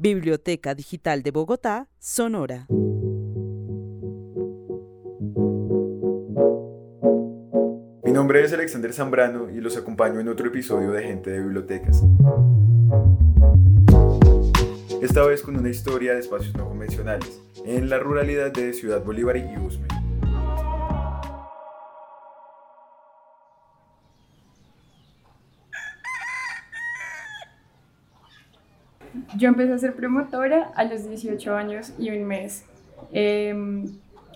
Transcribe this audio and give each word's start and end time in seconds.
Biblioteca 0.00 0.76
Digital 0.76 1.24
de 1.24 1.32
Bogotá, 1.32 1.88
Sonora. 1.98 2.68
Mi 8.04 8.12
nombre 8.12 8.44
es 8.44 8.52
Alexander 8.52 8.92
Zambrano 8.92 9.50
y 9.50 9.60
los 9.60 9.76
acompaño 9.76 10.20
en 10.20 10.28
otro 10.28 10.46
episodio 10.46 10.92
de 10.92 11.02
Gente 11.02 11.30
de 11.30 11.40
Bibliotecas. 11.40 12.04
Esta 15.02 15.26
vez 15.26 15.42
con 15.42 15.56
una 15.56 15.68
historia 15.68 16.14
de 16.14 16.20
espacios 16.20 16.54
no 16.54 16.68
convencionales, 16.68 17.42
en 17.64 17.90
la 17.90 17.98
ruralidad 17.98 18.52
de 18.52 18.74
Ciudad 18.74 19.02
Bolívar 19.02 19.36
y 19.36 19.58
Usme. 19.58 19.87
Yo 29.38 29.48
empecé 29.48 29.72
a 29.72 29.78
ser 29.78 29.94
promotora 29.94 30.72
a 30.74 30.82
los 30.82 31.08
18 31.08 31.54
años 31.54 31.92
y 31.96 32.10
un 32.10 32.24
mes. 32.24 32.64
Em, 33.12 33.84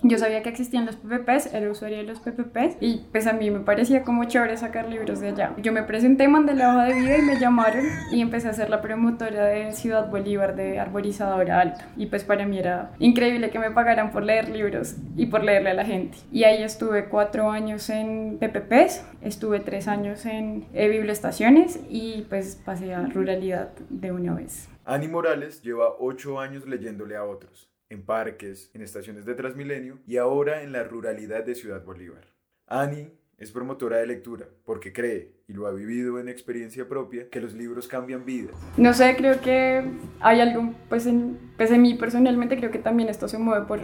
yo 0.05 0.16
sabía 0.16 0.45
que 0.45 0.48
existían 0.48 0.87
los 0.87 0.95
PPPs, 0.95 1.52
era 1.55 1.69
usuaria 1.69 1.98
de 1.98 2.05
los 2.05 2.20
PPPs 2.20 2.77
y 2.80 3.02
pues 3.11 3.27
a 3.27 3.33
mí 3.33 3.51
me 3.51 3.61
parecía 3.61 4.05
como 4.05 4.25
chévere 4.25 4.56
sacar 4.56 4.88
libros 4.88 5.19
de 5.19 5.30
allá. 5.30 5.55
Yo 5.59 5.73
me 5.73 5.83
presenté, 5.83 6.28
mandé 6.28 6.55
la 6.55 6.69
hoja 6.69 6.84
de 6.84 6.95
vida 6.95 7.19
y 7.19 7.23
me 7.23 7.41
llamaron 7.41 7.84
y 8.12 8.20
empecé 8.20 8.48
a 8.48 8.52
ser 8.52 8.70
la 8.70 8.80
promotora 8.80 9.47
de 9.47 9.73
Ciudad 9.73 10.09
Bolívar 10.09 10.55
de 10.55 10.78
Arborizadora 10.78 11.61
Alta. 11.61 11.89
Y 11.97 12.06
pues 12.06 12.23
para 12.23 12.47
mí 12.47 12.59
era 12.59 12.92
increíble 13.00 13.50
que 13.50 13.59
me 13.59 13.73
pagaran 13.73 14.12
por 14.12 14.23
leer 14.23 14.50
libros 14.50 14.97
y 15.16 15.27
por 15.27 15.42
leerle 15.42 15.70
a 15.70 15.75
la 15.75 15.84
gente. 15.84 16.16
Y 16.30 16.45
ahí 16.45 16.62
estuve 16.62 17.06
cuatro 17.06 17.50
años 17.50 17.91
en 17.91 18.39
PPPs, 18.39 19.05
estuve 19.20 19.59
tres 19.59 19.89
años 19.89 20.27
en 20.27 20.64
eh, 20.75 20.89
biblioestaciones 20.89 21.80
y 21.91 22.27
pues 22.28 22.56
pasé 22.64 22.95
a 22.95 23.03
ruralidad 23.03 23.70
de 23.91 24.12
una 24.12 24.34
vez. 24.34 24.72
Ani 24.84 25.06
Morales 25.06 25.62
lleva 25.62 25.95
ocho 26.00 26.41
años 26.41 26.66
leyéndole 26.66 27.14
a 27.14 27.24
otros 27.24 27.70
en 27.88 28.04
parques, 28.04 28.70
en 28.74 28.82
estaciones 28.82 29.24
de 29.24 29.34
Transmilenio 29.34 29.98
y 30.06 30.16
ahora 30.16 30.62
en 30.62 30.72
la 30.72 30.83
ruralidad 30.83 31.44
de 31.44 31.55
Ciudad 31.55 31.84
Bolívar. 31.84 32.24
Ani 32.66 33.12
es 33.39 33.52
promotora 33.52 33.98
de 33.98 34.08
lectura 34.08 34.47
porque 34.64 34.92
cree, 34.92 35.34
y 35.47 35.52
lo 35.52 35.69
ha 35.69 35.72
vivido 35.72 36.19
en 36.19 36.28
experiencia 36.28 36.89
propia, 36.89 37.28
que 37.30 37.41
los 37.41 37.55
libros 37.55 37.86
cambian 37.86 38.24
vidas. 38.24 38.56
No 38.77 38.92
sé, 38.92 39.14
creo 39.16 39.41
que 39.41 39.84
hay 40.20 40.41
algo, 40.41 40.74
pues 40.89 41.06
en, 41.06 41.39
pues 41.56 41.70
en 41.70 41.80
mí 41.80 41.94
personalmente 41.94 42.56
creo 42.56 42.72
que 42.72 42.78
también 42.78 43.08
esto 43.08 43.28
se 43.28 43.39
mueve 43.39 43.67
por 43.67 43.80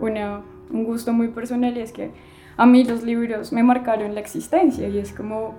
una, 0.00 0.44
un 0.70 0.84
gusto 0.84 1.14
muy 1.14 1.28
personal 1.28 1.74
y 1.78 1.80
es 1.80 1.92
que 1.92 2.10
a 2.58 2.66
mí 2.66 2.84
los 2.84 3.04
libros 3.04 3.54
me 3.54 3.62
marcaron 3.62 4.14
la 4.14 4.20
existencia 4.20 4.86
y 4.86 4.98
es 4.98 5.14
como 5.14 5.56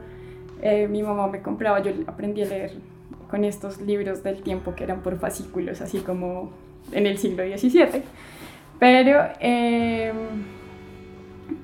eh, 0.61 0.87
mi 0.87 1.01
mamá 1.01 1.27
me 1.27 1.41
compraba, 1.41 1.81
yo 1.81 1.91
aprendí 2.05 2.43
a 2.43 2.45
leer 2.45 2.96
con 3.29 3.43
estos 3.43 3.81
libros 3.81 4.23
del 4.23 4.41
tiempo 4.41 4.75
que 4.75 4.83
eran 4.83 5.01
por 5.01 5.17
fascículos, 5.17 5.81
así 5.81 5.99
como 5.99 6.51
en 6.91 7.05
el 7.05 7.17
siglo 7.17 7.43
XVII. 7.43 8.03
Pero, 8.79 9.19
em, 9.39 10.15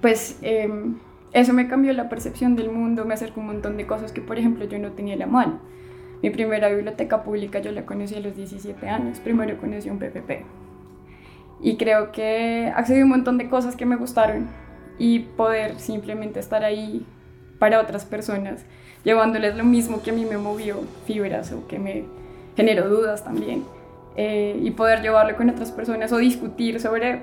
pues, 0.02 0.38
em, 0.42 0.96
eso 1.32 1.54
me 1.54 1.68
cambió 1.68 1.94
la 1.94 2.10
percepción 2.10 2.56
del 2.56 2.70
mundo, 2.70 3.06
me 3.06 3.14
acercó 3.14 3.42
un 3.42 3.48
montón 3.48 3.78
de 3.78 3.88
cosas 3.88 4.12
que, 4.12 4.22
por 4.22 4.38
ejemplo, 4.38 4.66
yo 4.66 4.80
no 4.80 4.92
tenía 4.92 5.16
a 5.16 5.18
la 5.18 5.28
mano. 5.28 5.60
Mi 6.22 6.30
primera 6.30 6.70
biblioteca 6.70 7.24
pública 7.24 7.60
yo 7.60 7.72
la 7.72 7.86
conocí 7.86 8.16
a 8.16 8.20
los 8.20 8.36
17 8.36 8.88
años, 8.88 9.20
primero 9.20 9.58
conocí 9.58 9.90
un 9.90 10.00
PPP. 10.00 10.46
Y 11.62 11.78
creo 11.78 12.12
que 12.12 12.72
accedí 12.76 13.02
a 13.02 13.04
un 13.04 13.10
montón 13.10 13.38
de 13.38 13.50
cosas 13.50 13.76
que 13.76 13.86
me 13.86 13.96
gustaron 13.96 14.48
y 14.98 15.20
poder 15.20 15.80
simplemente 15.80 16.40
estar 16.40 16.64
ahí 16.64 17.06
para 17.60 17.80
otras 17.80 18.06
personas, 18.06 18.66
llevándoles 19.04 19.56
lo 19.56 19.64
mismo 19.64 20.02
que 20.02 20.12
a 20.12 20.14
mí 20.14 20.26
me 20.26 20.38
movió 20.38 20.82
fibras 21.06 21.52
o 21.52 21.68
que 21.68 21.80
me 21.80 22.06
generó 22.56 22.88
dudas 22.88 23.24
también 23.24 23.66
eh, 24.16 24.60
y 24.62 24.72
poder 24.72 25.02
llevarlo 25.02 25.36
con 25.36 25.50
otras 25.50 25.72
personas 25.72 26.12
o 26.12 26.18
discutir 26.18 26.80
sobre 26.80 27.22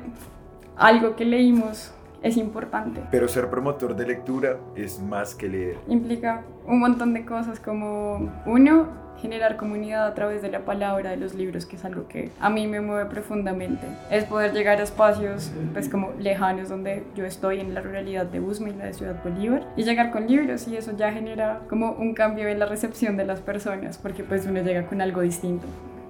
algo 0.77 1.17
que 1.17 1.25
leímos 1.25 1.93
es 2.23 2.37
importante. 2.37 3.03
Pero 3.11 3.29
ser 3.29 3.49
promotor 3.49 3.97
de 3.97 4.07
lectura 4.07 4.57
es 4.77 5.01
más 5.01 5.35
que 5.35 5.49
leer. 5.49 5.77
Implica 5.89 6.43
un 6.67 6.81
montón 6.81 7.15
de 7.15 7.25
cosas 7.25 7.61
como, 7.61 8.31
uno, 8.47 8.89
generar 9.21 9.57
comunidad 9.57 10.07
a 10.07 10.15
través 10.15 10.43
de 10.43 10.51
la 10.51 10.61
palabra 10.61 11.11
de 11.11 11.17
los 11.17 11.35
libros, 11.35 11.67
que 11.67 11.77
es 11.77 11.85
algo 11.85 12.09
que 12.09 12.31
a 12.41 12.51
mí 12.51 12.67
me 12.67 12.81
mueve 12.81 13.09
profundamente. 13.09 13.87
Es 14.11 14.25
poder 14.25 14.53
llegar 14.53 14.81
a 14.81 14.83
espacios 14.83 15.53
pues 15.73 15.89
como 15.89 16.13
lejanos 16.19 16.69
donde 16.69 17.05
yo 17.15 17.25
estoy 17.25 17.61
en 17.61 17.75
la 17.75 17.81
ruralidad 17.81 18.27
de 18.27 18.41
Usme, 18.41 18.73
la 18.73 18.87
de 18.87 18.95
Ciudad 18.95 19.23
Bolívar, 19.23 19.67
y 19.77 19.85
llegar 19.85 20.11
con 20.11 20.27
libros 20.27 20.67
y 20.69 20.77
eso 20.77 20.97
ya 20.97 21.13
genera 21.13 21.61
como 21.69 21.93
un 21.93 22.15
cambio 22.15 22.49
en 22.49 22.59
la 22.59 22.67
recepción 22.67 23.17
de 23.17 23.25
las 23.25 23.41
personas, 23.41 23.99
porque 23.99 24.25
pues 24.25 24.47
uno 24.47 24.63
llega 24.63 24.87
con 24.87 25.01
algo 25.01 25.21
distinto. 25.21 25.67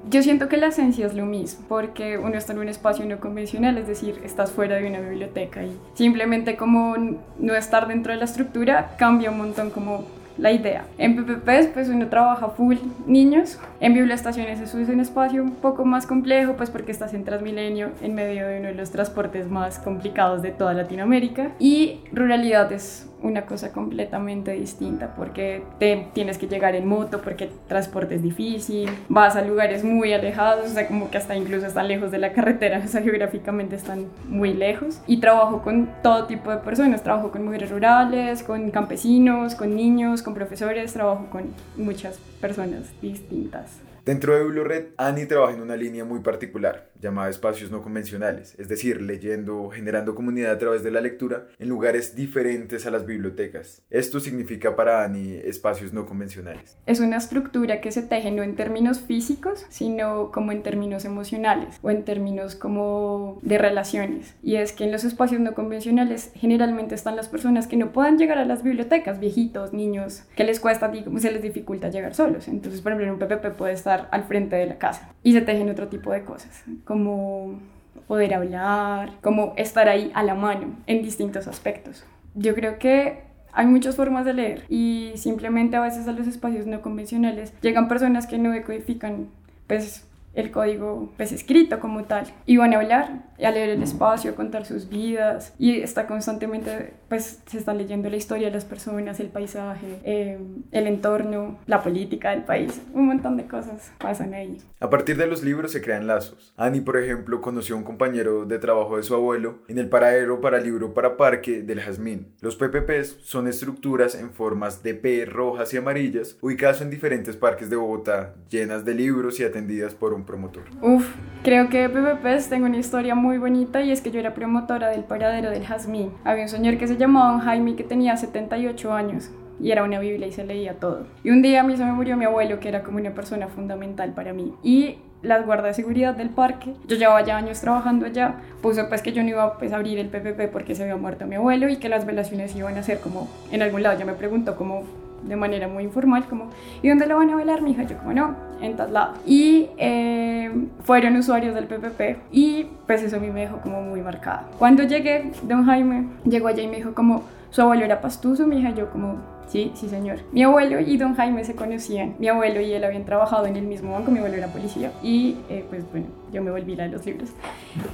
Yo 0.09 0.23
siento 0.23 0.49
que 0.49 0.57
la 0.57 0.69
esencia 0.69 1.07
es 1.07 1.15
lo 1.15 1.27
mismo, 1.27 1.65
porque 1.69 2.17
uno 2.17 2.37
está 2.37 2.53
en 2.53 2.61
un 2.61 2.69
espacio 2.69 3.05
no 3.05 3.21
convencional, 3.21 3.77
es 3.77 3.87
decir, 3.87 4.21
estás 4.25 4.51
fuera 4.51 4.77
de 4.77 4.89
una 4.89 5.01
biblioteca 5.01 5.63
y 5.63 5.77
simplemente 5.95 6.57
como 6.57 6.97
no 7.39 7.55
estar 7.55 7.87
dentro 7.87 8.13
de 8.13 8.19
la 8.19 8.25
estructura 8.25 8.97
cambia 8.97 9.31
un 9.31 9.39
montón 9.39 9.71
como 9.71 10.05
la 10.39 10.53
idea. 10.53 10.87
En 10.97 11.17
PPPs 11.17 11.69
pues 11.75 11.89
uno 11.89 12.09
trabaja 12.09 12.49
full 12.49 12.77
niños, 13.07 13.59
en 13.81 13.93
biblioestaciones 13.93 14.61
eso 14.61 14.79
es 14.79 14.89
un 14.89 15.01
espacio 15.01 15.43
un 15.43 15.57
poco 15.57 15.85
más 15.85 16.07
complejo 16.07 16.55
pues 16.55 16.71
porque 16.71 16.93
estás 16.93 17.13
en 17.13 17.25
Transmilenio 17.25 17.91
en 18.01 18.15
medio 18.15 18.47
de 18.47 18.61
uno 18.61 18.69
de 18.69 18.75
los 18.75 18.91
transportes 18.91 19.51
más 19.51 19.79
complicados 19.79 20.41
de 20.41 20.51
toda 20.51 20.73
Latinoamérica 20.73 21.51
y 21.59 22.01
ruralidad 22.13 22.73
es 22.73 23.10
una 23.23 23.47
cosa 23.47 23.73
completamente 23.73 24.53
distinta 24.53 25.15
porque 25.17 25.63
te 25.79 26.09
tienes 26.13 26.39
que 26.39 26.47
llegar 26.47 26.75
en 26.75 26.87
moto 26.87 27.21
porque 27.23 27.45
el 27.45 27.51
transporte 27.69 28.17
es 28.17 28.23
difícil, 28.23 28.91
vas 29.09 29.37
a 29.37 29.43
lugares 29.43 29.85
muy 29.85 30.13
alejados, 30.13 30.71
o 30.71 30.75
sea, 30.75 30.87
como 30.87 31.11
que 31.11 31.19
hasta 31.19 31.37
incluso 31.37 31.67
están 31.67 31.89
lejos 31.89 32.11
de 32.11 32.19
la 32.19 32.33
carretera, 32.35 32.83
o 32.85 32.89
sea, 32.89 33.03
geográficamente 33.03 33.77
están 33.77 34.07
muy 34.29 34.55
lejos. 34.55 35.01
Y 35.07 35.19
trabajo 35.19 35.63
con 35.63 35.91
todo 36.03 36.27
tipo 36.27 36.51
de 36.51 36.59
personas, 36.59 37.03
trabajo 37.03 37.31
con 37.31 37.45
mujeres 37.45 37.71
rurales, 37.71 38.43
con 38.43 38.71
campesinos, 38.71 39.55
con 39.55 39.75
niños, 39.75 40.23
con 40.23 40.35
profesores, 40.35 40.93
trabajo 40.93 41.27
con 41.31 41.45
muchas 41.77 42.19
personas 42.41 42.91
distintas. 43.01 43.90
Dentro 44.05 44.35
de 44.35 44.45
BiblioRed, 44.45 44.87
Annie 44.97 45.27
trabaja 45.27 45.55
en 45.55 45.61
una 45.61 45.77
línea 45.77 46.07
muy 46.07 46.21
particular, 46.21 46.91
llamada 46.99 47.29
espacios 47.29 47.71
no 47.71 47.83
convencionales, 47.83 48.55
es 48.59 48.69
decir, 48.69 49.03
leyendo, 49.03 49.69
generando 49.69 50.15
comunidad 50.15 50.53
a 50.53 50.59
través 50.59 50.83
de 50.83 50.91
la 50.91 51.03
lectura 51.03 51.49
en 51.59 51.69
lugares 51.69 52.15
diferentes 52.17 52.87
a 52.87 52.91
las 52.91 53.05
bibliotecas. 53.05 53.83
Esto 53.91 54.19
significa 54.19 54.75
para 54.75 55.05
Annie 55.05 55.43
espacios 55.45 55.93
no 55.93 56.07
convencionales. 56.07 56.79
Es 56.87 57.01
una 57.01 57.19
estructura 57.19 57.83
que 57.83 57.93
se 57.93 58.03
teje 58.03 58.31
no 58.31 58.43
en 58.43 58.57
términos 58.57 59.01
físicos, 59.01 59.67
sino 59.69 60.31
como 60.33 60.53
en 60.53 60.63
términos 60.63 61.05
emocionales 61.05 61.79
o 61.83 61.91
en 61.91 62.05
términos 62.05 62.55
como 62.55 63.39
de 63.43 63.59
relaciones. 63.59 64.35
Y 64.43 64.57
es 64.57 64.73
que 64.73 64.85
en 64.85 64.93
los 64.93 65.05
espacios 65.05 65.41
no 65.41 65.53
convencionales 65.53 66.33
generalmente 66.35 66.95
están 66.95 67.17
las 67.17 67.29
personas 67.29 67.67
que 67.67 67.77
no 67.77 67.93
puedan 67.93 68.19
llegar 68.19 68.39
a 68.39 68.47
las 68.47 68.63
bibliotecas, 68.63 69.21
viejitos, 69.21 69.75
niños, 69.75 70.23
que 70.37 70.45
les 70.45 70.59
cuesta, 70.59 70.91
se 71.19 71.33
les 71.33 71.43
dificulta 71.43 71.91
llegar 71.91 72.15
solos. 72.15 72.49
Entonces, 72.49 72.81
por 72.81 72.93
ejemplo, 72.93 73.07
en 73.07 73.13
un 73.15 73.19
PPP 73.19 73.57
puede 73.57 73.75
estar 73.75 73.90
al 73.91 74.25
frente 74.25 74.57
de 74.57 74.67
la 74.67 74.79
casa. 74.79 75.11
Y 75.23 75.33
se 75.33 75.41
tejen 75.41 75.69
otro 75.71 75.89
tipo 75.89 76.13
de 76.13 76.25
cosas, 76.25 76.65
como 76.85 77.59
poder 78.07 78.35
hablar, 78.35 79.13
como 79.23 79.55
estar 79.57 79.89
ahí 79.89 80.11
a 80.15 80.23
la 80.23 80.35
mano 80.35 80.75
en 80.87 81.03
distintos 81.03 81.47
aspectos. 81.47 82.05
Yo 82.35 82.55
creo 82.55 82.79
que 82.79 83.23
hay 83.53 83.67
muchas 83.67 83.97
formas 83.97 84.25
de 84.25 84.35
leer 84.35 84.65
y 84.69 85.13
simplemente 85.17 85.77
a 85.77 85.81
veces 85.81 86.07
a 86.09 86.13
los 86.13 86.27
espacios 86.27 86.67
no 86.67 86.83
convencionales 86.83 87.53
llegan 87.63 87.89
personas 87.89 88.27
que 88.27 88.39
no 88.39 88.51
decodifican 88.51 89.29
pues 89.67 90.07
el 90.35 90.51
código 90.51 91.13
pues 91.17 91.33
escrito 91.33 91.81
como 91.81 92.05
tal. 92.05 92.27
Y 92.47 92.57
van 92.57 92.73
a 92.75 92.79
hablar 92.79 93.31
a 93.43 93.51
leer 93.51 93.71
el 93.71 93.83
espacio 93.83 94.33
a 94.33 94.35
contar 94.35 94.65
sus 94.65 94.89
vidas. 94.89 95.55
Y 95.59 95.81
está 95.81 96.07
constantemente 96.07 96.95
pues 97.09 97.41
se 97.47 97.59
está 97.59 97.75
leyendo 97.75 98.09
la 98.09 98.17
historia 98.17 98.49
de 98.49 98.53
las 98.53 98.65
personas 98.65 99.19
el 99.19 99.29
paisaje 99.29 99.99
eh, 100.05 100.39
el 100.71 100.87
entorno 100.87 101.59
la 101.67 101.83
política 101.83 102.31
del 102.31 102.45
país. 102.45 102.81
Un 102.93 103.07
montón 103.07 103.37
de 103.37 103.47
cosas 103.47 103.93
pasan 103.99 104.35
ahí. 104.35 104.59
A 104.79 104.91
partir 104.91 105.17
de 105.17 105.27
los 105.27 105.43
libros 105.43 105.73
se 105.73 105.83
crean 105.83 106.07
lazos. 106.07 106.53
Annie 106.57 106.81
por 106.81 106.99
ejemplo 106.99 107.41
conoció 107.41 107.75
a 107.75 107.79
un 107.79 107.85
compañero 107.85 108.45
de 108.45 108.59
trabajo 108.59 108.97
de 108.97 109.03
su 109.03 109.15
abuelo 109.15 109.59
en 109.69 109.79
el 109.79 109.89
paradero 109.89 110.41
para 110.41 110.61
libro 110.61 110.95
para 110.95 111.17
parque 111.17 111.63
del 111.63 111.81
Jazmín. 111.81 112.35
Los 112.41 112.57
PPPs 112.57 113.19
son 113.23 113.49
estructuras 113.49 114.15
en 114.15 114.31
formas 114.31 114.83
de 114.83 114.95
P 114.95 115.25
rojas 115.27 115.75
y 115.75 115.77
amarillas 115.77 116.37
ubicadas 116.41 116.81
en 116.81 116.91
diferentes 116.91 117.37
parques 117.37 117.71
de 117.71 117.77
Bogotá 117.77 118.35
llenas 118.49 118.85
de 118.85 118.95
libros 118.95 119.41
y 119.41 119.45
atendidas 119.45 119.95
por 119.95 120.13
un 120.13 120.20
promotor? 120.25 120.65
Uf, 120.83 121.15
creo 121.43 121.69
que 121.69 121.89
PPPs 121.89 122.49
tengo 122.49 122.67
una 122.67 122.79
historia 122.79 123.15
muy 123.15 123.39
bonita 123.39 123.83
y 123.83 123.91
es 123.91 124.01
que 124.01 124.11
yo 124.11 124.21
era 124.21 124.35
promotora 124.35 124.89
del 124.89 125.05
paradero 125.05 125.51
del 125.51 125.65
Jazmín. 125.65 126.11
Había 126.25 126.45
un 126.45 126.49
señor 126.49 126.79
que 126.79 126.87
se 126.87 126.97
llamaba 126.97 127.41
Jaime 127.41 127.77
que 127.77 127.85
tenía 127.85 128.17
78 128.17 128.93
años 128.93 129.31
y 129.63 129.71
era 129.71 129.85
una 129.85 129.99
Biblia 129.99 130.27
y 130.27 130.33
se 130.33 130.45
leía 130.45 130.75
todo. 130.75 131.07
Y 131.23 131.31
un 131.31 131.43
día 131.43 131.61
a 131.61 131.63
mí 131.63 131.77
se 131.77 131.85
me 131.85 131.93
murió 131.93 132.17
mi 132.17 132.25
abuelo, 132.25 132.61
que 132.61 132.69
era 132.69 132.83
como 132.83 132.99
una 132.99 133.11
persona 133.11 133.49
fundamental 133.49 134.13
para 134.15 134.33
mí. 134.33 134.55
Y 134.63 134.97
las 135.23 135.45
guardas 135.45 135.67
de 135.67 135.75
seguridad 135.75 136.15
del 136.15 136.31
parque, 136.31 136.75
yo 136.87 136.97
llevaba 136.97 137.23
ya 137.23 137.37
años 137.37 137.61
trabajando 137.61 138.07
allá, 138.07 138.37
puso 138.63 138.89
pues 138.89 139.03
que 139.03 139.13
yo 139.13 139.23
no 139.23 139.29
iba 139.29 139.59
pues, 139.59 139.73
a 139.73 139.77
abrir 139.77 139.99
el 139.99 140.09
PPP 140.09 140.51
porque 140.51 140.75
se 140.75 140.83
había 140.83 140.97
muerto 140.97 141.27
mi 141.27 141.37
abuelo 141.37 141.69
y 141.69 141.77
que 141.77 141.89
las 141.89 142.07
velaciones 142.07 142.57
iban 142.57 142.77
a 142.79 142.83
ser 142.83 143.01
como 143.01 143.29
en 143.53 143.63
algún 143.63 143.83
lado. 143.83 143.99
Ya 143.99 144.07
me 144.07 144.15
preguntó 144.15 144.57
como 144.57 144.85
de 145.23 145.37
manera 145.37 145.69
muy 145.69 145.85
informal, 145.85 146.25
como, 146.27 146.51
¿y 146.83 146.89
dónde 146.89 147.07
la 147.07 147.15
van 147.15 147.31
a 147.31 147.37
bailar, 147.37 147.63
mija? 147.63 147.83
Yo 147.85 147.99
como, 147.99 148.13
no, 148.13 148.35
en 148.61 148.77
tal 148.77 148.93
lado. 148.93 149.15
Y 149.27 149.69
eh, 149.79 150.51
fueron 150.83 151.17
usuarios 151.17 151.55
del 151.55 151.67
PPP 151.67 152.19
y 152.33 152.67
pues 152.87 153.03
eso 153.03 153.17
a 153.17 153.21
mí 153.21 153.31
me 153.31 153.41
dejó 153.41 153.59
como 153.59 153.83
muy 153.83 154.01
marcada. 154.01 154.47
Cuando 154.59 154.83
llegué, 154.83 155.33
don 155.43 155.65
Jaime 155.65 156.07
llegó 156.25 156.49
allá 156.49 156.63
y 156.63 156.69
me 156.69 156.77
dijo 156.77 156.95
como, 156.95 157.25
su 157.51 157.63
abuelo 157.63 157.85
era 157.85 158.01
pastuso, 158.01 158.47
mi 158.47 158.59
hija, 158.61 158.71
yo 158.71 158.91
como, 158.91 159.17
Sí, 159.51 159.73
sí, 159.75 159.89
señor. 159.89 160.19
Mi 160.31 160.45
abuelo 160.45 160.79
y 160.79 160.97
don 160.97 161.17
Jaime 161.17 161.43
se 161.43 161.57
conocían. 161.57 162.15
Mi 162.21 162.29
abuelo 162.29 162.61
y 162.61 162.73
él 162.73 162.85
habían 162.85 163.05
trabajado 163.05 163.47
en 163.47 163.57
el 163.57 163.65
mismo 163.65 163.93
banco. 163.93 164.13
Mi 164.13 164.19
abuelo 164.19 164.37
era 164.37 164.47
policía. 164.47 164.93
Y 165.03 165.39
eh, 165.49 165.65
pues 165.69 165.83
bueno, 165.91 166.07
yo 166.33 166.41
me 166.41 166.53
volví 166.53 166.77
la 166.77 166.85
de 166.85 166.91
los 166.91 167.05
libros. 167.05 167.31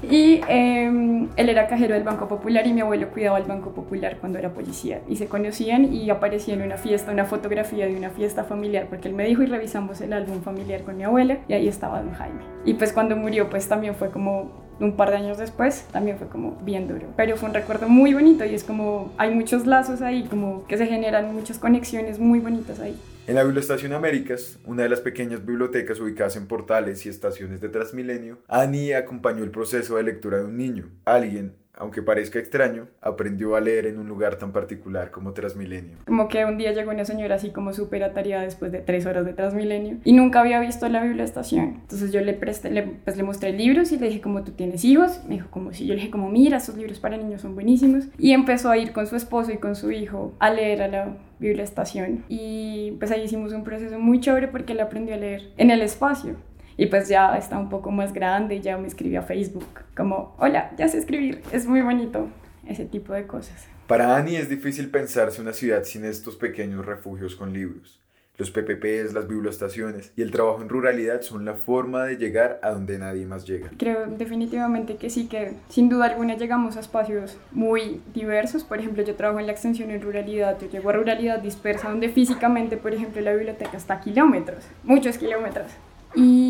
Y 0.03 0.43
em, 0.49 1.29
él 1.35 1.49
era 1.49 1.67
cajero 1.67 1.95
del 1.95 2.05
Banco 2.05 2.29
Popular 2.29 2.67
y 2.67 2.75
mi 2.75 2.83
abuelo 2.83 3.09
cuidaba 3.09 3.39
el 3.39 3.45
Banco 3.45 3.71
Popular 3.71 4.19
cuando 4.21 4.39
era 4.39 4.51
policía. 4.53 5.01
Y 5.09 5.17
se 5.17 5.29
conocían 5.29 5.95
y 5.95 6.11
aparecía 6.11 6.53
en 6.53 6.61
una 6.61 6.77
fiesta, 6.77 7.11
una 7.11 7.25
fotografía 7.25 7.87
de 7.87 7.97
una 7.97 8.11
fiesta 8.11 8.45
familiar, 8.45 8.89
porque 8.91 9.09
él 9.09 9.15
me 9.15 9.25
dijo 9.25 9.43
y 9.43 9.47
revisamos 9.47 10.03
el 10.03 10.13
álbum 10.13 10.43
familiar 10.43 10.83
con 10.83 10.99
mi 10.99 11.05
abuela 11.05 11.39
y 11.49 11.55
ahí 11.55 11.69
estaba 11.69 12.03
don 12.03 12.13
Jaime. 12.13 12.43
Y 12.67 12.75
pues 12.75 12.93
cuando 12.93 13.17
murió, 13.17 13.49
pues 13.49 13.67
también 13.67 13.95
fue 13.95 14.11
como 14.11 14.66
un 14.81 14.97
par 14.97 15.11
de 15.11 15.17
años 15.17 15.39
después 15.39 15.87
también 15.93 16.19
fue 16.19 16.29
como 16.29 16.59
bien 16.63 16.89
duro. 16.89 17.07
Pero 17.17 17.37
fue 17.37 17.49
un 17.49 17.55
recuerdo 17.55 17.89
muy 17.89 18.15
bonito 18.15 18.45
y 18.45 18.55
es 18.55 18.65
como 18.65 19.13
hay 19.19 19.35
muchos 19.35 19.67
lazos 19.67 20.03
ahí, 20.03 20.25
como 20.25 20.67
que 20.67 20.77
se 20.77 20.87
generan 20.87 21.35
muchas 21.35 21.59
conexiones 21.59 22.19
muy 22.19 22.41
bonitas 22.41 22.81
ahí. 22.81 22.97
En 23.27 23.35
la 23.35 23.43
Biblioestación 23.43 23.93
Américas, 23.93 24.61
una 24.65 24.85
de 24.85 24.89
las 24.89 25.01
pequeñas 25.01 25.45
bibliotecas 25.45 25.99
ubicadas 25.99 26.37
en 26.37 26.47
portales 26.47 27.05
y 27.07 27.09
estaciones 27.09 27.61
de 27.61 27.69
Transmilenio, 27.69 28.39
Annie 28.47 28.95
acompañó 28.95 29.43
el 29.43 29.51
proceso 29.51 29.97
de 29.97 30.05
lectura 30.05 30.39
de 30.39 30.45
un 30.45 30.57
niño, 30.57 30.91
alguien 31.05 31.57
aunque 31.77 32.03
parezca 32.03 32.39
extraño, 32.39 32.89
aprendió 33.01 33.55
a 33.55 33.61
leer 33.61 33.87
en 33.87 33.99
un 33.99 34.09
lugar 34.09 34.37
tan 34.37 34.53
particular 34.53 35.11
como 35.11 35.33
Transmilenio. 35.33 35.99
Como 36.07 36.29
que 36.29 36.45
un 36.45 36.57
día 36.57 36.73
llegó 36.73 36.91
una 36.91 37.05
señora 37.05 37.37
así 37.37 37.51
como 37.51 37.73
súper 37.73 38.03
atareada 38.03 38.45
después 38.45 38.73
de 38.73 38.81
tres 38.81 39.07
horas 39.07 39.27
de 39.27 39.35
Transmilenio 39.35 39.99
y 40.05 40.13
nunca 40.13 40.41
había 40.41 40.59
visto 40.61 40.89
la 40.89 41.03
biblioestación. 41.03 41.81
Entonces 41.83 42.13
yo 42.13 42.21
le 42.23 42.33
presté, 42.33 42.71
le, 42.71 42.83
pues 42.83 43.17
le 43.17 43.23
mostré 43.23 43.53
libros 43.53 43.93
y 43.93 43.99
le 43.99 44.09
dije 44.09 44.21
como 44.21 44.43
tú 44.43 44.53
tienes 44.53 44.85
hijos. 44.85 45.21
Me 45.29 45.35
dijo 45.35 45.49
como 45.51 45.73
si 45.73 45.87
yo 45.87 45.95
le 45.95 46.01
dije 46.01 46.11
como 46.11 46.31
mira, 46.31 46.57
esos 46.57 46.77
libros 46.77 46.99
para 46.99 47.17
niños 47.17 47.43
son 47.43 47.55
buenísimos. 47.55 48.05
Y 48.19 48.33
empezó 48.33 48.71
a 48.71 48.79
ir 48.79 48.93
con 48.93 49.07
su 49.07 49.17
esposo 49.17 49.53
y 49.53 49.59
con 49.59 49.77
su 49.77 49.91
hijo 49.91 50.35
a 50.39 50.51
leer 50.51 50.83
a 50.83 50.89
la 50.89 51.17
biblioestación. 51.39 52.25
Y 52.29 52.93
pues 52.99 53.11
ahí 53.11 53.23
hicimos 53.23 53.53
un 53.53 53.65
proceso 53.65 53.99
muy 53.99 54.21
chévere 54.21 54.49
porque 54.49 54.73
él 54.73 54.81
aprendió 54.81 55.15
a 55.15 55.19
leer 55.19 55.51
en 55.57 55.71
el 55.71 55.83
espacio. 55.83 56.37
Y 56.77 56.87
pues 56.87 57.09
ya 57.09 57.37
está 57.37 57.59
un 57.59 57.71
poco 57.71 57.91
más 57.91 58.13
grande, 58.13 58.61
ya 58.61 58.77
me 58.77 58.87
escribió 58.87 59.21
a 59.21 59.23
Facebook 59.23 59.67
como, 59.97 60.35
hola, 60.39 60.73
ya 60.77 60.89
sé 60.89 60.99
escribir, 60.99 61.41
es 61.53 61.67
muy 61.67 61.81
bonito, 61.81 62.29
ese 62.67 62.85
tipo 62.85 63.13
de 63.15 63.27
cosas. 63.27 63.67
Para 63.87 64.17
Annie 64.17 64.37
es 64.37 64.49
difícil 64.49 64.91
pensarse 64.91 65.41
una 65.41 65.53
ciudad 65.53 65.85
sin 65.85 66.05
estos 66.05 66.37
pequeños 66.37 66.85
refugios 66.85 67.35
con 67.37 67.53
libros. 67.53 68.01
Los 68.37 68.51
PPPs, 68.51 69.15
las 69.15 69.27
biblioestaciones 69.27 70.13
y 70.15 70.21
el 70.21 70.31
trabajo 70.31 70.61
en 70.61 70.69
ruralidad 70.69 71.23
son 71.23 71.47
la 71.47 71.55
forma 71.55 72.05
de 72.05 72.17
llegar 72.17 72.61
a 72.63 72.73
donde 72.73 72.99
nadie 72.99 73.25
más 73.25 73.47
llega. 73.47 73.71
Creo 73.79 74.07
definitivamente 74.09 74.97
que 74.97 75.09
sí, 75.09 75.27
que 75.27 75.55
sin 75.71 75.89
duda 75.89 76.05
alguna 76.05 76.37
llegamos 76.37 76.77
a 76.77 76.81
espacios 76.81 77.39
muy 77.53 78.03
diversos. 78.13 78.63
Por 78.63 78.79
ejemplo, 78.79 79.03
yo 79.03 79.15
trabajo 79.15 79.41
en 79.41 79.47
la 79.47 79.53
extensión 79.53 79.91
en 79.91 80.03
ruralidad, 80.03 80.61
yo 80.61 80.69
llego 80.69 80.91
a 80.91 80.93
ruralidad 80.93 81.39
dispersa, 81.39 81.89
donde 81.89 82.11
físicamente, 82.11 82.77
por 82.77 82.93
ejemplo, 82.93 83.23
la 83.23 83.33
biblioteca 83.33 83.79
está 83.79 83.95
a 83.95 84.01
kilómetros, 84.03 84.65
muchos 84.85 85.17
kilómetros 85.17 85.69
y 86.17 86.46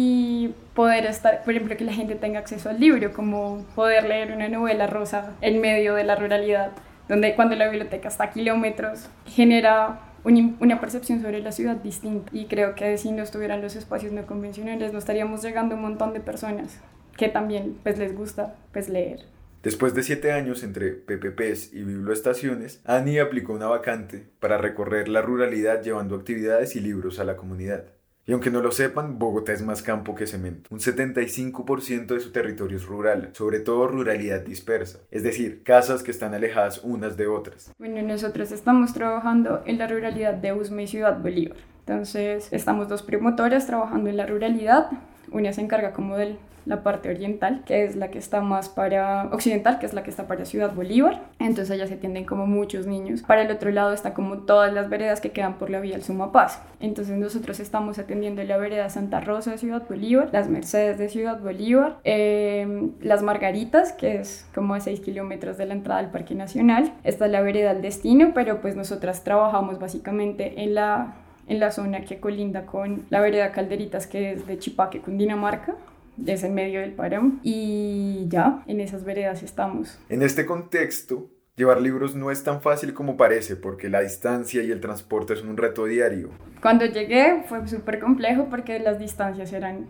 poder 0.77 1.07
estar, 1.07 1.43
por 1.43 1.55
ejemplo, 1.55 1.77
que 1.77 1.85
la 1.85 1.93
gente 1.93 2.15
tenga 2.15 2.39
acceso 2.39 2.69
al 2.69 2.79
libro, 2.79 3.13
como 3.13 3.65
poder 3.75 4.05
leer 4.05 4.31
una 4.31 4.49
novela 4.49 4.87
rosa 4.87 5.35
en 5.41 5.61
medio 5.61 5.95
de 5.95 6.05
la 6.05 6.15
ruralidad, 6.15 6.71
donde 7.09 7.35
cuando 7.35 7.57
la 7.57 7.69
biblioteca 7.69 8.09
está 8.09 8.25
a 8.25 8.31
kilómetros 8.31 9.09
genera 9.25 10.01
una 10.23 10.81
percepción 10.81 11.23
sobre 11.23 11.41
la 11.41 11.53
ciudad 11.53 11.77
distinta. 11.77 12.31
Y 12.33 12.47
creo 12.47 12.75
que 12.75 12.99
si 12.99 13.11
no 13.13 13.23
estuvieran 13.23 13.63
los 13.63 13.75
espacios 13.75 14.13
no 14.13 14.27
convencionales, 14.27 14.93
no 14.93 14.99
estaríamos 14.99 15.43
llegando 15.43 15.75
a 15.75 15.79
un 15.79 15.83
montón 15.83 16.13
de 16.13 16.21
personas 16.21 16.81
que 17.17 17.29
también 17.29 17.79
pues, 17.83 17.99
les 17.99 18.15
gusta 18.15 18.57
pues, 18.73 18.89
leer. 18.89 19.21
Después 19.63 19.95
de 19.95 20.03
siete 20.03 20.33
años 20.33 20.63
entre 20.63 20.93
PPPs 20.93 21.73
y 21.73 21.83
biblioestaciones, 21.83 22.81
Annie 22.85 23.21
aplicó 23.21 23.53
una 23.53 23.67
vacante 23.67 24.29
para 24.39 24.59
recorrer 24.59 25.09
la 25.09 25.23
ruralidad 25.23 25.83
llevando 25.83 26.17
actividades 26.17 26.77
y 26.77 26.81
libros 26.81 27.19
a 27.19 27.25
la 27.25 27.37
comunidad. 27.37 27.96
Y 28.29 28.33
aunque 28.33 28.51
no 28.51 28.61
lo 28.61 28.73
sepan, 28.73 29.21
Bogotá 29.21 29.53
es 29.53 29.63
más 29.63 29.83
campo 29.83 30.17
que 30.17 30.27
cemento. 30.27 30.69
Un 30.73 30.81
75% 30.81 32.07
de 32.07 32.19
su 32.19 32.33
territorio 32.33 32.77
es 32.77 32.85
rural, 32.85 33.31
sobre 33.35 33.61
todo 33.61 33.87
ruralidad 33.87 34.41
dispersa, 34.41 34.99
es 35.13 35.23
decir, 35.23 35.63
casas 35.63 36.03
que 36.03 36.11
están 36.11 36.35
alejadas 36.35 36.81
unas 36.83 37.17
de 37.17 37.29
otras. 37.29 37.73
Bueno, 37.79 38.03
nosotros 38.03 38.51
estamos 38.51 38.93
trabajando 38.93 39.63
en 39.65 39.79
la 39.79 39.87
ruralidad 39.87 40.35
de 40.35 40.53
Usme 40.53 40.83
y 40.83 40.87
Ciudad 40.89 41.21
Bolívar. 41.21 41.57
Entonces, 41.87 42.49
estamos 42.51 42.89
dos 42.89 43.05
promotoras 43.05 43.69
trabajando 43.69 44.11
en 44.11 44.17
la 44.17 44.27
ruralidad. 44.27 44.91
Una 45.31 45.53
se 45.53 45.61
encarga 45.61 45.93
como 45.93 46.17
del 46.17 46.37
la 46.67 46.83
parte 46.83 47.09
oriental, 47.09 47.63
que 47.65 47.85
es 47.85 47.97
la 47.97 48.11
que 48.11 48.19
está 48.19 48.41
más 48.41 48.69
para 48.69 49.29
occidental, 49.33 49.79
que 49.79 49.87
es 49.87 49.95
la 49.95 50.03
que 50.03 50.11
está 50.11 50.27
para 50.27 50.45
Ciudad 50.45 50.75
Bolívar. 50.75 51.23
Entonces 51.39 51.71
allá 51.71 51.87
se 51.87 51.95
atienden 51.95 52.25
como 52.25 52.47
muchos 52.47 52.87
niños. 52.87 53.23
Para 53.23 53.43
el 53.43 53.51
otro 53.51 53.71
lado 53.71 53.93
está 53.93 54.13
como 54.13 54.39
todas 54.39 54.73
las 54.75 54.89
veredas 54.89 55.21
que 55.21 55.31
quedan 55.31 55.55
por 55.55 55.71
la 55.71 55.81
vía 55.81 55.95
del 55.95 56.03
Sumapaz. 56.03 56.61
Entonces 56.81 57.17
nosotros 57.17 57.61
estamos 57.61 57.99
atendiendo 57.99 58.43
la 58.43 58.57
vereda 58.57 58.91
Santa 58.91 59.21
Rosa 59.21 59.53
de 59.53 59.59
Ciudad 59.59 59.85
Bolívar, 59.89 60.29
las 60.33 60.49
Mercedes 60.49 60.99
de 60.99 61.09
Ciudad 61.09 61.41
Bolívar, 61.41 61.99
em, 62.05 62.91
las 63.01 63.23
Margaritas, 63.23 63.93
que 63.93 64.17
es 64.17 64.47
como 64.55 64.75
a 64.75 64.81
6 64.81 65.01
kilómetros 65.01 65.57
de 65.57 65.67
la 65.67 65.75
entrada 65.75 66.01
al 66.01 66.11
Parque 66.11 66.35
Nacional. 66.35 66.93
Está 67.05 67.29
la 67.29 67.41
vereda 67.41 67.71
El 67.71 67.83
Destino, 67.83 68.33
pero 68.35 68.61
pues 68.61 68.75
nosotras 68.75 69.23
trabajamos 69.25 69.79
básicamente 69.79 70.63
en 70.63 70.75
la 70.75 71.15
en 71.49 71.61
la 71.61 71.71
zona 71.71 72.01
que 72.01 72.19
colinda 72.19 72.67
con 72.67 73.05
la 73.09 73.21
vereda 73.21 73.53
Calderitas, 73.53 74.09
que 74.09 74.33
es 74.33 74.49
de 74.49 74.59
Chipaque, 74.59 75.01
Cundinamarca 75.01 75.77
es 76.25 76.43
en 76.45 76.55
medio 76.55 76.81
del 76.81 76.93
páramo 76.93 77.39
y 77.43 78.27
ya, 78.29 78.63
en 78.67 78.81
esas 78.81 79.05
veredas 79.05 79.43
estamos. 79.43 79.99
En 80.09 80.23
este 80.23 80.47
contexto, 80.47 81.31
llevar 81.57 81.81
libros 81.81 82.15
no 82.15 82.31
es 82.31 82.45
tan 82.45 82.61
fácil 82.61 82.95
como 82.95 83.17
parece 83.17 83.57
porque 83.57 83.89
la 83.89 84.01
distancia 84.01 84.63
y 84.63 84.71
el 84.71 84.81
transporte 84.81 85.37
son 85.37 85.49
un 85.49 85.57
reto 85.57 85.85
diario. 85.87 86.31
Cuando 86.61 86.87
llegué 86.87 87.43
fue 87.49 87.67
súper 87.69 87.99
complejo 87.99 88.47
porque 88.51 88.79
las 88.79 88.99
distancias 88.99 89.53
eran 89.53 89.87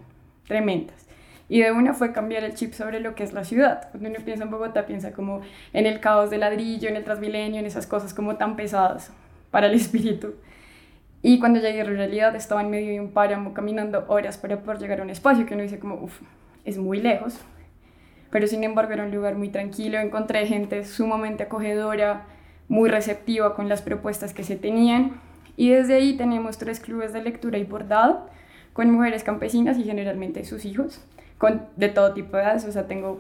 tremendas. 0.46 1.06
Y 1.48 1.62
de 1.62 1.70
una 1.70 1.94
fue 1.94 2.12
cambiar 2.12 2.42
el 2.42 2.54
chip 2.54 2.72
sobre 2.72 2.98
lo 2.98 3.14
que 3.14 3.22
es 3.22 3.32
la 3.32 3.44
ciudad. 3.44 3.88
Cuando 3.92 4.08
uno 4.08 4.18
piensa 4.24 4.44
en 4.44 4.50
Bogotá, 4.50 4.84
piensa 4.86 5.12
como 5.12 5.42
en 5.72 5.86
el 5.86 6.00
caos 6.00 6.30
de 6.30 6.38
ladrillo, 6.38 6.88
en 6.88 6.96
el 6.96 7.04
transmilenio, 7.04 7.60
en 7.60 7.66
esas 7.66 7.86
cosas 7.86 8.12
como 8.12 8.36
tan 8.36 8.56
pesadas 8.56 9.12
para 9.52 9.68
el 9.68 9.74
espíritu. 9.76 10.34
Y 11.28 11.40
cuando 11.40 11.58
llegué 11.58 11.80
a 11.80 11.84
realidad 11.84 12.36
estaba 12.36 12.60
en 12.60 12.70
medio 12.70 12.92
de 12.92 13.00
un 13.00 13.10
páramo 13.10 13.52
caminando 13.52 14.04
horas 14.06 14.38
para 14.38 14.60
poder 14.60 14.78
llegar 14.78 15.00
a 15.00 15.02
un 15.02 15.10
espacio 15.10 15.44
que 15.44 15.54
uno 15.54 15.64
dice 15.64 15.80
como, 15.80 15.96
uff, 15.96 16.20
es 16.64 16.78
muy 16.78 17.00
lejos. 17.00 17.40
Pero 18.30 18.46
sin 18.46 18.62
embargo 18.62 18.92
era 18.92 19.02
un 19.02 19.10
lugar 19.10 19.34
muy 19.34 19.48
tranquilo, 19.48 19.98
encontré 19.98 20.46
gente 20.46 20.84
sumamente 20.84 21.42
acogedora, 21.42 22.26
muy 22.68 22.88
receptiva 22.88 23.56
con 23.56 23.68
las 23.68 23.82
propuestas 23.82 24.34
que 24.34 24.44
se 24.44 24.54
tenían. 24.54 25.20
Y 25.56 25.70
desde 25.70 25.94
ahí 25.94 26.16
tenemos 26.16 26.58
tres 26.58 26.78
clubes 26.78 27.12
de 27.12 27.24
lectura 27.24 27.58
y 27.58 27.64
bordado 27.64 28.30
con 28.72 28.88
mujeres 28.92 29.24
campesinas 29.24 29.78
y 29.78 29.82
generalmente 29.82 30.44
sus 30.44 30.64
hijos, 30.64 31.04
con 31.38 31.66
de 31.74 31.88
todo 31.88 32.14
tipo 32.14 32.36
de 32.36 32.44
edades. 32.44 32.66
O 32.66 32.70
sea, 32.70 32.86
tengo 32.86 33.18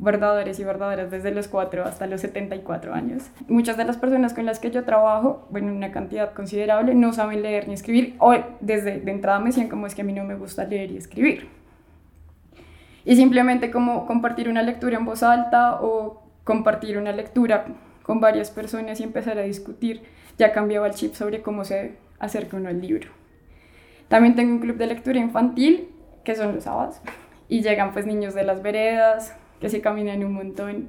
bordadores 0.00 0.58
y 0.58 0.64
bordadoras 0.64 1.10
desde 1.10 1.30
los 1.30 1.46
4 1.46 1.84
hasta 1.84 2.06
los 2.06 2.22
74 2.22 2.94
años. 2.94 3.30
Muchas 3.48 3.76
de 3.76 3.84
las 3.84 3.98
personas 3.98 4.32
con 4.32 4.46
las 4.46 4.58
que 4.58 4.70
yo 4.70 4.84
trabajo, 4.84 5.46
bueno, 5.50 5.72
una 5.72 5.92
cantidad 5.92 6.32
considerable, 6.32 6.94
no 6.94 7.12
saben 7.12 7.42
leer 7.42 7.68
ni 7.68 7.74
escribir 7.74 8.16
o 8.18 8.34
desde 8.60 8.98
de 8.98 9.10
entrada 9.10 9.38
me 9.38 9.46
decían 9.46 9.68
como 9.68 9.86
es 9.86 9.94
que 9.94 10.00
a 10.00 10.04
mí 10.04 10.14
no 10.14 10.24
me 10.24 10.36
gusta 10.36 10.64
leer 10.64 10.90
y 10.90 10.96
escribir. 10.96 11.48
Y 13.04 13.16
simplemente 13.16 13.70
como 13.70 14.06
compartir 14.06 14.48
una 14.48 14.62
lectura 14.62 14.96
en 14.96 15.04
voz 15.04 15.22
alta 15.22 15.80
o 15.82 16.22
compartir 16.44 16.96
una 16.96 17.12
lectura 17.12 17.66
con 18.02 18.20
varias 18.20 18.50
personas 18.50 19.00
y 19.00 19.02
empezar 19.02 19.38
a 19.38 19.42
discutir, 19.42 20.02
ya 20.38 20.52
cambiaba 20.52 20.86
el 20.86 20.94
chip 20.94 21.12
sobre 21.14 21.42
cómo 21.42 21.64
se 21.64 21.96
acerca 22.18 22.56
uno 22.56 22.70
al 22.70 22.80
libro. 22.80 23.08
También 24.08 24.34
tengo 24.34 24.52
un 24.54 24.60
club 24.60 24.76
de 24.76 24.86
lectura 24.86 25.18
infantil, 25.18 25.90
que 26.24 26.34
son 26.34 26.54
los 26.54 26.64
sábados, 26.64 27.00
y 27.48 27.62
llegan 27.62 27.92
pues 27.92 28.06
niños 28.06 28.34
de 28.34 28.44
las 28.44 28.62
veredas, 28.62 29.36
que 29.60 29.68
se 29.68 29.80
caminan 29.80 30.24
un 30.24 30.32
montón 30.32 30.88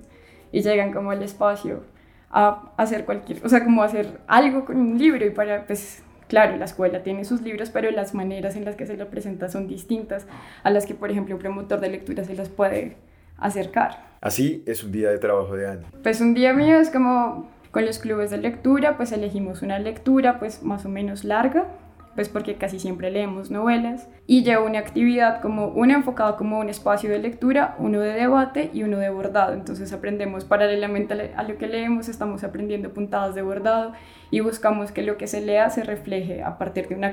y 0.52 0.62
llegan 0.62 0.92
como 0.92 1.12
al 1.12 1.22
espacio 1.22 1.84
a 2.30 2.72
hacer 2.78 3.06
cualquier, 3.06 3.46
o 3.46 3.50
sea, 3.50 3.64
como 3.64 3.84
hacer 3.84 4.20
algo 4.28 4.66
con 4.66 4.78
un 4.78 4.98
libro 4.98 5.26
y 5.26 5.32
para, 5.32 5.66
pues, 5.68 6.02
claro, 6.28 6.56
la 6.58 6.66
escuela 6.66 7.04
tiene 7.04 7.26
sus 7.26 7.42
libros, 7.42 7.70
pero 7.70 7.92
las 7.92 8.14
maneras 8.14 8.56
en 8.56 8.64
las 8.64 8.76
que 8.76 8.86
se 8.86 8.96
lo 8.96 9.10
presenta 9.10 9.50
son 9.50 9.68
distintas 9.68 10.26
a 10.64 10.70
las 10.70 10.86
que, 10.86 10.96
por 10.96 11.12
ejemplo, 11.12 11.36
un 11.36 11.42
promotor 11.42 11.82
de 11.82 11.90
lectura 11.90 12.24
se 12.24 12.36
las 12.36 12.50
puede 12.50 12.96
acercar. 13.38 14.12
Así 14.22 14.64
es 14.66 14.84
un 14.84 14.92
día 14.92 15.10
de 15.10 15.18
trabajo 15.18 15.56
de 15.56 15.68
Ani. 15.68 15.86
Pues 16.04 16.22
un 16.22 16.34
día 16.34 16.54
mío 16.54 16.80
es 16.80 16.90
como 16.90 17.50
con 17.72 17.86
los 17.86 18.00
clubes 18.00 18.32
de 18.32 18.38
lectura, 18.38 18.98
pues 18.98 19.12
elegimos 19.12 19.62
una 19.62 19.80
lectura 19.80 20.40
pues 20.40 20.64
más 20.64 20.86
o 20.86 20.90
menos 20.90 21.24
larga, 21.24 21.68
pues 22.16 22.28
porque 22.28 22.56
casi 22.56 22.80
siempre 22.80 23.10
leemos 23.10 23.52
novelas, 23.52 24.10
y 24.28 24.44
llevo 24.44 24.66
una 24.66 24.80
actividad 24.80 25.42
como 25.42 25.68
una 25.68 25.94
enfocada 25.94 26.36
como 26.36 26.60
un 26.60 26.70
espacio 26.70 27.10
de 27.10 27.20
lectura, 27.20 27.76
uno 27.80 28.02
de 28.02 28.14
debate 28.14 28.70
y 28.74 28.84
uno 28.84 28.98
de 28.98 29.10
bordado. 29.10 29.54
Entonces 29.54 29.94
aprendemos 29.94 30.46
paralelamente 30.46 31.34
a 31.36 31.44
lo 31.44 31.58
que 31.58 31.68
leemos, 31.68 32.10
estamos 32.10 32.44
aprendiendo 32.44 32.94
puntadas 32.94 33.36
de 33.36 33.42
bordado 33.42 33.94
y 34.30 34.42
buscamos 34.42 34.92
que 34.92 35.04
lo 35.04 35.18
que 35.18 35.28
se 35.28 35.42
lea 35.42 35.70
se 35.70 35.84
refleje 35.84 36.44
a 36.44 36.58
partir 36.58 36.88
de 36.88 36.96
un, 36.96 37.04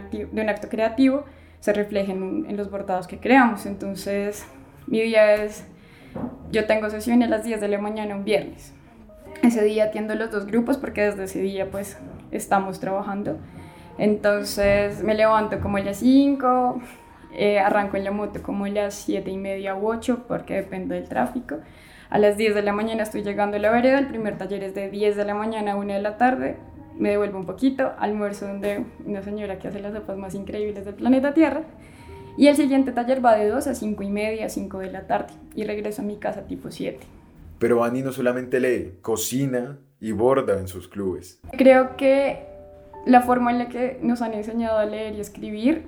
acto 0.48 0.68
creativo, 0.68 1.24
se 1.60 1.72
refleje 1.72 2.12
en, 2.12 2.46
en 2.48 2.56
los 2.56 2.70
bordados 2.70 3.06
que 3.06 3.18
creamos. 3.18 3.66
Entonces 3.66 4.46
mi 4.86 5.00
día 5.02 5.34
es, 5.34 5.64
yo 6.50 6.66
tengo 6.66 6.90
sesión 6.90 7.22
a 7.22 7.28
las 7.28 7.44
10 7.44 7.60
de 7.60 7.68
la 7.68 7.78
mañana 7.78 8.16
un 8.16 8.24
viernes. 8.24 8.74
Ese 9.42 9.62
día 9.62 9.84
atiendo 9.84 10.14
los 10.16 10.30
dos 10.30 10.46
grupos 10.46 10.76
porque 10.78 11.02
desde 11.02 11.24
ese 11.24 11.40
día 11.40 11.70
pues 11.70 11.96
estamos 12.32 12.80
trabajando 12.80 13.38
entonces 13.98 15.02
me 15.02 15.14
levanto 15.14 15.60
como 15.60 15.76
a 15.76 15.80
las 15.80 15.98
5, 15.98 16.80
eh, 17.34 17.58
arranco 17.58 17.96
en 17.96 18.04
la 18.04 18.10
moto 18.10 18.42
como 18.42 18.64
a 18.64 18.68
las 18.68 18.94
7 18.94 19.30
y 19.30 19.36
media 19.36 19.74
u 19.74 19.88
8 19.88 20.24
porque 20.26 20.54
depende 20.54 20.94
del 20.94 21.08
tráfico. 21.08 21.56
A 22.10 22.18
las 22.18 22.36
10 22.38 22.54
de 22.54 22.62
la 22.62 22.72
mañana 22.72 23.02
estoy 23.02 23.22
llegando 23.22 23.58
a 23.58 23.60
la 23.60 23.70
vereda, 23.70 23.98
el 23.98 24.06
primer 24.06 24.38
taller 24.38 24.64
es 24.64 24.74
de 24.74 24.88
10 24.88 25.16
de 25.16 25.24
la 25.24 25.34
mañana 25.34 25.72
a 25.72 25.76
1 25.76 25.92
de 25.92 26.00
la 26.00 26.16
tarde, 26.16 26.56
me 26.96 27.10
devuelvo 27.10 27.38
un 27.38 27.46
poquito, 27.46 27.92
almuerzo 27.98 28.46
donde 28.46 28.84
una 29.04 29.22
señora 29.22 29.58
que 29.58 29.68
hace 29.68 29.80
las 29.80 29.92
sopas 29.92 30.16
más 30.16 30.34
increíbles 30.34 30.84
del 30.84 30.94
planeta 30.94 31.34
Tierra 31.34 31.62
y 32.38 32.46
el 32.46 32.56
siguiente 32.56 32.92
taller 32.92 33.24
va 33.24 33.36
de 33.36 33.48
2 33.48 33.66
a 33.66 33.74
5 33.74 34.02
y 34.02 34.10
media, 34.10 34.48
5 34.48 34.78
de 34.78 34.90
la 34.90 35.06
tarde 35.06 35.34
y 35.54 35.64
regreso 35.64 36.02
a 36.02 36.04
mi 36.04 36.16
casa 36.16 36.46
tipo 36.46 36.70
7. 36.70 36.98
Pero 37.58 37.84
Annie 37.84 38.02
no 38.02 38.12
solamente 38.12 38.60
lee, 38.60 38.94
cocina 39.02 39.78
y 40.00 40.12
borda 40.12 40.58
en 40.58 40.68
sus 40.68 40.88
clubes. 40.88 41.40
Creo 41.56 41.96
que 41.96 42.47
la 43.08 43.22
forma 43.22 43.50
en 43.50 43.58
la 43.58 43.68
que 43.68 43.98
nos 44.02 44.20
han 44.20 44.34
enseñado 44.34 44.76
a 44.78 44.84
leer 44.84 45.14
y 45.14 45.20
escribir 45.20 45.86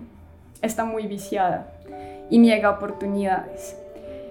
está 0.62 0.86
muy 0.86 1.06
viciada 1.06 1.70
y 2.30 2.38
niega 2.38 2.70
oportunidades. 2.70 3.76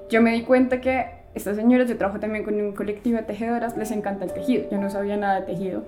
Yo 0.10 0.24
me 0.24 0.31
di 0.31 0.41
cuenta 0.41 0.81
que 0.81 1.05
estas 1.36 1.55
señoras, 1.55 1.88
yo 1.88 1.98
trabajo 1.98 2.19
también 2.19 2.43
con 2.43 2.55
un 2.55 2.74
colectivo 2.74 3.17
de 3.17 3.24
tejedoras, 3.24 3.77
les 3.77 3.91
encanta 3.91 4.25
el 4.25 4.34
tejido. 4.34 4.63
Yo 4.72 4.79
no 4.79 4.89
sabía 4.89 5.17
nada 5.17 5.41
de 5.41 5.46
tejido 5.46 5.84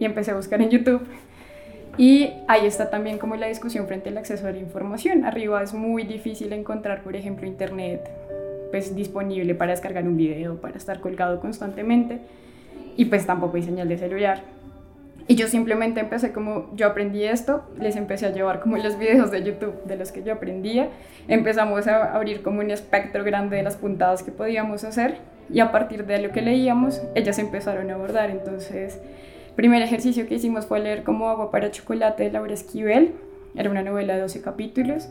y 0.00 0.04
empecé 0.04 0.32
a 0.32 0.34
buscar 0.34 0.60
en 0.60 0.70
YouTube. 0.70 1.06
Y 1.96 2.32
ahí 2.48 2.66
está 2.66 2.90
también 2.90 3.18
como 3.18 3.36
la 3.36 3.46
discusión 3.46 3.86
frente 3.86 4.08
al 4.08 4.18
acceso 4.18 4.48
a 4.48 4.50
la 4.50 4.58
información. 4.58 5.24
Arriba 5.24 5.62
es 5.62 5.72
muy 5.72 6.02
difícil 6.02 6.52
encontrar, 6.52 7.02
por 7.02 7.14
ejemplo, 7.14 7.46
internet 7.46 8.10
pues 8.72 8.96
disponible 8.96 9.54
para 9.54 9.70
descargar 9.70 10.04
un 10.04 10.16
video, 10.16 10.60
para 10.60 10.76
estar 10.76 11.00
colgado 11.00 11.40
constantemente 11.40 12.18
y 12.96 13.04
pues 13.04 13.24
tampoco 13.24 13.56
hay 13.56 13.62
señal 13.62 13.88
de 13.88 13.98
celular. 13.98 14.42
Y 15.30 15.36
yo 15.36 15.46
simplemente 15.46 16.00
empecé 16.00 16.32
como, 16.32 16.68
yo 16.74 16.88
aprendí 16.88 17.22
esto, 17.22 17.62
les 17.78 17.94
empecé 17.94 18.26
a 18.26 18.30
llevar 18.30 18.58
como 18.58 18.76
los 18.78 18.98
videos 18.98 19.30
de 19.30 19.44
YouTube 19.44 19.84
de 19.84 19.94
los 19.94 20.10
que 20.10 20.24
yo 20.24 20.32
aprendía, 20.32 20.88
empezamos 21.28 21.86
a 21.86 22.16
abrir 22.16 22.42
como 22.42 22.58
un 22.58 22.72
espectro 22.72 23.22
grande 23.22 23.56
de 23.56 23.62
las 23.62 23.76
puntadas 23.76 24.24
que 24.24 24.32
podíamos 24.32 24.82
hacer 24.82 25.18
y 25.48 25.60
a 25.60 25.70
partir 25.70 26.04
de 26.04 26.20
lo 26.20 26.32
que 26.32 26.42
leíamos, 26.42 27.00
ellas 27.14 27.38
empezaron 27.38 27.92
a 27.92 27.94
abordar. 27.94 28.28
Entonces, 28.30 29.00
primer 29.54 29.82
ejercicio 29.82 30.26
que 30.26 30.34
hicimos 30.34 30.66
fue 30.66 30.80
leer 30.80 31.04
como 31.04 31.28
Agua 31.28 31.52
para 31.52 31.70
Chocolate 31.70 32.24
de 32.24 32.32
Laura 32.32 32.52
Esquivel, 32.52 33.12
era 33.54 33.70
una 33.70 33.82
novela 33.82 34.16
de 34.16 34.22
12 34.22 34.42
capítulos. 34.42 35.10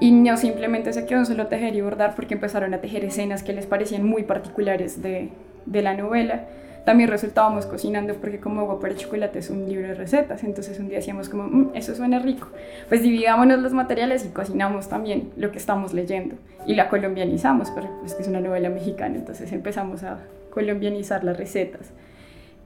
Y 0.00 0.10
no 0.10 0.36
simplemente 0.38 0.92
se 0.92 1.06
quedó 1.06 1.20
en 1.20 1.26
solo 1.26 1.46
tejer 1.46 1.76
y 1.76 1.82
bordar 1.82 2.16
porque 2.16 2.34
empezaron 2.34 2.74
a 2.74 2.80
tejer 2.80 3.04
escenas 3.04 3.44
que 3.44 3.52
les 3.52 3.66
parecían 3.66 4.04
muy 4.04 4.24
particulares 4.24 5.02
de, 5.02 5.28
de 5.66 5.82
la 5.82 5.94
novela 5.94 6.46
también 6.86 7.10
resultábamos 7.10 7.66
cocinando 7.66 8.14
porque 8.14 8.38
como 8.38 8.60
agua 8.60 8.78
para 8.78 8.94
chocolate 8.94 9.40
es 9.40 9.50
un 9.50 9.68
libro 9.68 9.88
de 9.88 9.94
recetas, 9.94 10.44
entonces 10.44 10.78
un 10.78 10.88
día 10.88 10.98
decíamos 10.98 11.28
como, 11.28 11.42
mm, 11.42 11.70
eso 11.74 11.96
suena 11.96 12.20
rico, 12.20 12.46
pues 12.88 13.02
dividámonos 13.02 13.58
los 13.58 13.72
materiales 13.72 14.24
y 14.24 14.28
cocinamos 14.28 14.88
también 14.88 15.32
lo 15.36 15.50
que 15.50 15.58
estamos 15.58 15.92
leyendo 15.92 16.36
y 16.64 16.76
la 16.76 16.88
colombianizamos, 16.88 17.72
porque 17.72 17.88
pues 18.00 18.16
es 18.20 18.28
una 18.28 18.40
novela 18.40 18.68
mexicana, 18.68 19.16
entonces 19.16 19.50
empezamos 19.50 20.04
a 20.04 20.20
colombianizar 20.50 21.24
las 21.24 21.36
recetas. 21.36 21.90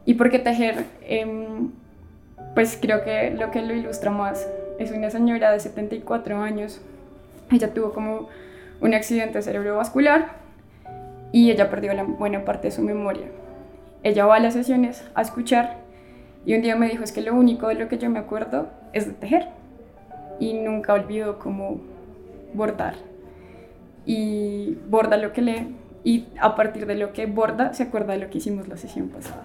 ¿Y 0.04 0.14
por 0.14 0.30
qué 0.30 0.38
tejer? 0.38 0.84
Em, 1.00 1.70
pues 2.54 2.78
creo 2.78 3.02
que 3.02 3.30
lo 3.30 3.50
que 3.50 3.62
lo 3.62 3.72
ilustra 3.72 4.10
más 4.10 4.46
es 4.78 4.92
una 4.92 5.08
señora 5.08 5.50
de 5.50 5.60
74 5.60 6.36
años, 6.42 6.82
ella 7.50 7.72
tuvo 7.72 7.94
como 7.94 8.28
un 8.82 8.92
accidente 8.92 9.40
cerebrovascular 9.40 10.32
y 11.32 11.50
ella 11.50 11.70
perdió 11.70 11.94
la 11.94 12.02
buena 12.02 12.44
parte 12.44 12.68
de 12.68 12.72
su 12.72 12.82
memoria 12.82 13.24
ella 14.02 14.26
va 14.26 14.36
a 14.36 14.40
las 14.40 14.54
sesiones 14.54 15.04
a 15.14 15.22
escuchar 15.22 15.78
y 16.46 16.54
un 16.54 16.62
día 16.62 16.76
me 16.76 16.88
dijo, 16.88 17.04
es 17.04 17.12
que 17.12 17.20
lo 17.20 17.34
único 17.34 17.68
de 17.68 17.74
lo 17.74 17.88
que 17.88 17.98
yo 17.98 18.08
me 18.08 18.18
acuerdo 18.18 18.68
es 18.92 19.06
de 19.06 19.12
tejer 19.12 19.48
y 20.38 20.54
nunca 20.54 20.94
olvido 20.94 21.38
cómo 21.38 21.80
bordar. 22.54 22.94
Y 24.06 24.78
borda 24.88 25.18
lo 25.18 25.32
que 25.32 25.42
lee 25.42 25.76
y 26.02 26.28
a 26.40 26.54
partir 26.54 26.86
de 26.86 26.94
lo 26.94 27.12
que 27.12 27.26
borda 27.26 27.74
se 27.74 27.82
acuerda 27.82 28.14
de 28.14 28.20
lo 28.20 28.30
que 28.30 28.38
hicimos 28.38 28.68
la 28.68 28.78
sesión 28.78 29.08
pasada. 29.08 29.44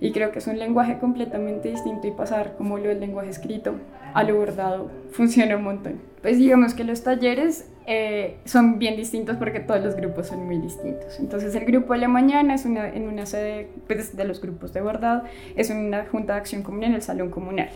Y 0.00 0.12
creo 0.12 0.32
que 0.32 0.38
es 0.38 0.46
un 0.46 0.58
lenguaje 0.58 0.98
completamente 0.98 1.70
distinto 1.70 2.06
y 2.06 2.10
pasar 2.10 2.56
como 2.56 2.78
lo 2.78 2.88
del 2.88 3.00
lenguaje 3.00 3.30
escrito 3.30 3.74
a 4.14 4.22
lo 4.22 4.36
bordado 4.36 4.90
funciona 5.10 5.56
un 5.56 5.64
montón. 5.64 6.00
Pues 6.22 6.38
digamos 6.38 6.72
que 6.72 6.84
los 6.84 7.02
talleres 7.02 7.68
eh, 7.86 8.36
son 8.46 8.78
bien 8.78 8.96
distintos 8.96 9.36
porque 9.36 9.60
todos 9.60 9.84
los 9.84 9.96
grupos 9.96 10.28
son 10.28 10.46
muy 10.46 10.58
distintos. 10.58 11.18
Entonces 11.18 11.54
el 11.54 11.64
grupo 11.66 11.92
de 11.92 11.98
la 11.98 12.08
mañana 12.08 12.54
es 12.54 12.64
una, 12.64 12.88
en 12.88 13.08
una 13.08 13.26
sede 13.26 13.68
pues, 13.86 14.16
de 14.16 14.24
los 14.24 14.40
grupos 14.40 14.72
de 14.72 14.80
bordado, 14.80 15.24
es 15.56 15.68
una 15.68 16.06
junta 16.06 16.34
de 16.34 16.38
acción 16.38 16.62
comunal 16.62 16.90
en 16.90 16.94
el 16.94 17.02
salón 17.02 17.30
comunal. 17.30 17.68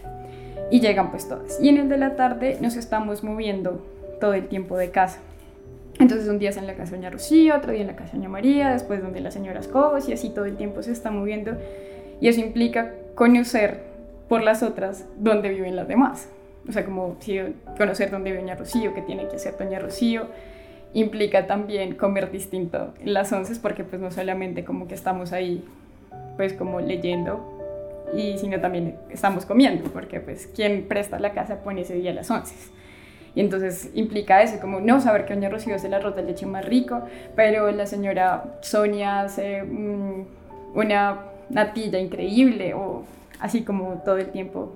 Y 0.71 0.80
llegan 0.80 1.11
pues 1.11 1.28
todas. 1.28 1.61
Y 1.61 1.68
en 1.68 1.78
el 1.78 1.88
de 1.88 1.99
la 1.99 2.14
tarde 2.14 2.57
nos 2.61 2.76
estamos 2.76 3.25
moviendo 3.25 3.85
todo 4.21 4.35
el 4.35 4.47
tiempo 4.47 4.76
de 4.76 4.90
casa. 4.90 5.18
Entonces 5.99 6.28
un 6.28 6.38
día 6.38 6.50
es 6.50 6.57
en 6.57 6.68
la 6.68 6.75
casa 6.75 6.92
de 6.92 6.99
Doña 6.99 7.11
Rocío, 7.11 7.57
otro 7.57 7.73
día 7.73 7.80
en 7.80 7.88
la 7.88 7.97
casa 7.97 8.12
de 8.12 8.18
Doña 8.18 8.28
María, 8.28 8.71
después 8.71 9.02
donde 9.02 9.21
las 9.21 9.35
señoras 9.35 9.66
Cobos 9.66 10.09
y 10.09 10.12
así 10.12 10.30
todo 10.30 10.45
el 10.45 10.57
tiempo 10.57 10.83
se 10.83 10.92
está 10.92 11.11
moviendo. 11.11 11.57
Y 12.21 12.28
eso 12.28 12.40
implica 12.40 12.92
conocer 13.16 13.88
por 14.28 14.42
las 14.42 14.62
otras 14.62 15.06
dónde 15.18 15.49
viven 15.49 15.76
las 15.76 15.88
demás. 15.88 16.28
O 16.68 16.73
sea, 16.73 16.85
como 16.85 17.16
si 17.20 17.38
conocer 17.78 18.11
dónde 18.11 18.30
vive 18.30 18.42
Doña 18.42 18.54
Rocío, 18.54 18.94
qué 18.94 19.02
tiene 19.02 19.26
que 19.28 19.37
hacer 19.37 19.56
Doña 19.56 19.78
Rocío, 19.78 20.26
implica 20.92 21.47
también 21.47 21.94
comer 21.94 22.30
distinto 22.30 22.94
las 23.04 23.32
once, 23.32 23.54
porque 23.61 23.85
pues 23.85 24.00
no 24.00 24.11
solamente 24.11 24.64
como 24.64 24.87
que 24.87 24.94
estamos 24.94 25.32
ahí 25.32 25.64
pues 26.37 26.52
como 26.52 26.80
leyendo, 26.80 27.58
y 28.14 28.38
sino 28.38 28.61
también 28.61 28.97
estamos 29.11 29.44
comiendo, 29.44 29.90
porque 29.90 30.20
pues 30.20 30.47
quien 30.47 30.87
presta 30.88 31.18
la 31.18 31.32
casa 31.32 31.62
pone 31.62 31.82
ese 31.82 31.94
día 31.94 32.12
las 32.12 32.30
once. 32.30 32.54
Y 33.35 33.40
entonces 33.40 33.90
implica 33.94 34.42
eso, 34.42 34.58
como 34.61 34.80
no 34.80 35.00
saber 35.00 35.25
que 35.25 35.35
Doña 35.35 35.49
Rocío 35.49 35.75
hace 35.75 35.87
el 35.87 35.94
arroz 35.94 36.16
de 36.16 36.23
leche 36.23 36.47
más 36.47 36.64
rico, 36.64 37.02
pero 37.37 37.70
la 37.70 37.87
señora 37.87 38.58
Sonia 38.62 39.20
hace 39.20 39.62
mm, 39.62 40.26
una 40.75 41.20
natilla 41.50 41.99
increíble 41.99 42.75
o 42.75 43.04
así 43.40 43.62
como 43.62 44.02
todo 44.04 44.18
el 44.18 44.30
tiempo 44.30 44.75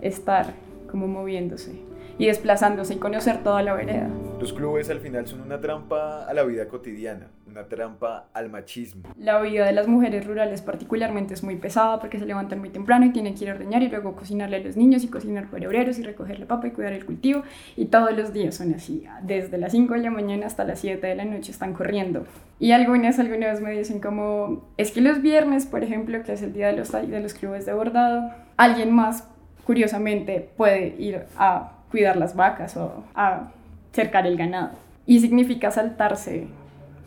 estar 0.00 0.54
como 0.90 1.08
moviéndose 1.08 1.80
y 2.18 2.26
desplazándose 2.26 2.94
y 2.94 2.96
conocer 2.98 3.42
toda 3.42 3.62
la 3.62 3.74
vereda. 3.74 4.08
Los 4.40 4.52
clubes 4.52 4.90
al 4.90 5.00
final 5.00 5.26
son 5.26 5.40
una 5.40 5.60
trampa 5.60 6.26
a 6.26 6.34
la 6.34 6.42
vida 6.42 6.68
cotidiana, 6.68 7.28
una 7.52 7.64
trampa 7.64 8.26
al 8.32 8.50
machismo. 8.50 9.02
La 9.18 9.40
vida 9.40 9.66
de 9.66 9.72
las 9.72 9.86
mujeres 9.86 10.26
rurales 10.26 10.62
particularmente 10.62 11.34
es 11.34 11.44
muy 11.44 11.56
pesada 11.56 12.00
porque 12.00 12.18
se 12.18 12.26
levantan 12.26 12.58
muy 12.58 12.70
temprano 12.70 13.06
y 13.06 13.10
tienen 13.10 13.34
que 13.34 13.44
ir 13.44 13.50
a 13.50 13.54
ordeñar 13.54 13.82
y 13.82 13.88
luego 13.88 14.16
cocinarle 14.16 14.56
a 14.56 14.60
los 14.60 14.76
niños 14.76 15.04
y 15.04 15.08
cocinar 15.08 15.48
para 15.48 15.66
obreros 15.66 15.98
y 15.98 16.02
recoger 16.02 16.40
la 16.40 16.46
papa 16.46 16.66
y 16.66 16.70
cuidar 16.70 16.94
el 16.94 17.04
cultivo 17.04 17.42
y 17.76 17.86
todos 17.86 18.16
los 18.16 18.32
días 18.32 18.54
son 18.56 18.74
así, 18.74 19.04
desde 19.22 19.58
las 19.58 19.72
5 19.72 19.94
de 19.94 20.00
la 20.00 20.10
mañana 20.10 20.46
hasta 20.46 20.64
las 20.64 20.80
7 20.80 21.06
de 21.06 21.14
la 21.14 21.24
noche 21.24 21.52
están 21.52 21.74
corriendo. 21.74 22.26
Y 22.58 22.72
algunas, 22.72 23.18
algunas 23.18 23.60
me 23.60 23.72
dicen 23.72 24.00
como, 24.00 24.64
es 24.76 24.92
que 24.92 25.00
los 25.00 25.20
viernes, 25.20 25.66
por 25.66 25.84
ejemplo, 25.84 26.22
que 26.22 26.32
es 26.32 26.42
el 26.42 26.52
día 26.52 26.68
de 26.68 26.74
los, 26.74 26.92
de 26.92 27.20
los 27.20 27.34
clubes 27.34 27.66
de 27.66 27.72
bordado, 27.72 28.30
alguien 28.56 28.92
más 28.92 29.28
curiosamente 29.64 30.48
puede 30.56 30.94
ir 30.98 31.24
a 31.36 31.72
cuidar 31.90 32.16
las 32.16 32.34
vacas 32.34 32.76
o 32.76 33.04
a 33.14 33.50
cercar 33.92 34.26
el 34.26 34.36
ganado. 34.36 34.70
Y 35.06 35.20
significa 35.20 35.70
saltarse 35.70 36.46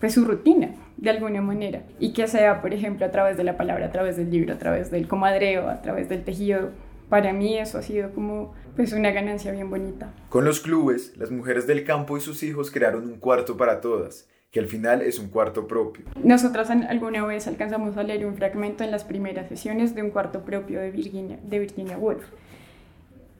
pues, 0.05 0.13
su 0.13 0.23
rutina 0.23 0.69
de 0.97 1.09
alguna 1.09 1.41
manera. 1.41 1.81
Y 1.99 2.13
que 2.13 2.27
sea, 2.27 2.61
por 2.61 2.75
ejemplo, 2.75 3.07
a 3.07 3.11
través 3.11 3.37
de 3.37 3.43
la 3.43 3.57
palabra, 3.57 3.87
a 3.87 3.91
través 3.91 4.17
del 4.17 4.29
libro, 4.29 4.53
a 4.53 4.57
través 4.59 4.91
del 4.91 5.07
comadreo, 5.07 5.67
a 5.67 5.81
través 5.81 6.09
del 6.09 6.23
tejido. 6.23 6.69
Para 7.09 7.33
mí 7.33 7.57
eso 7.57 7.79
ha 7.79 7.81
sido 7.81 8.11
como 8.13 8.53
pues 8.75 8.93
una 8.93 9.09
ganancia 9.09 9.51
bien 9.51 9.71
bonita. 9.71 10.13
Con 10.29 10.45
los 10.45 10.59
clubes, 10.59 11.17
las 11.17 11.31
mujeres 11.31 11.65
del 11.65 11.83
campo 11.85 12.17
y 12.17 12.21
sus 12.21 12.43
hijos 12.43 12.69
crearon 12.69 13.07
un 13.07 13.15
cuarto 13.17 13.57
para 13.57 13.81
todas 13.81 14.27
que 14.51 14.59
al 14.59 14.67
final 14.67 15.01
es 15.01 15.17
un 15.17 15.27
cuarto 15.27 15.67
propio. 15.67 16.05
Nosotras 16.23 16.69
alguna 16.69 17.25
vez 17.25 17.47
alcanzamos 17.47 17.97
a 17.97 18.03
leer 18.03 18.25
un 18.25 18.35
fragmento 18.35 18.83
en 18.83 18.91
las 18.91 19.03
primeras 19.03 19.49
sesiones 19.49 19.95
de 19.95 20.03
un 20.03 20.11
cuarto 20.11 20.45
propio 20.45 20.79
de 20.79 20.91
Virginia, 20.91 21.39
de 21.43 21.59
Virginia 21.59 21.97
Woolf. 21.97 22.23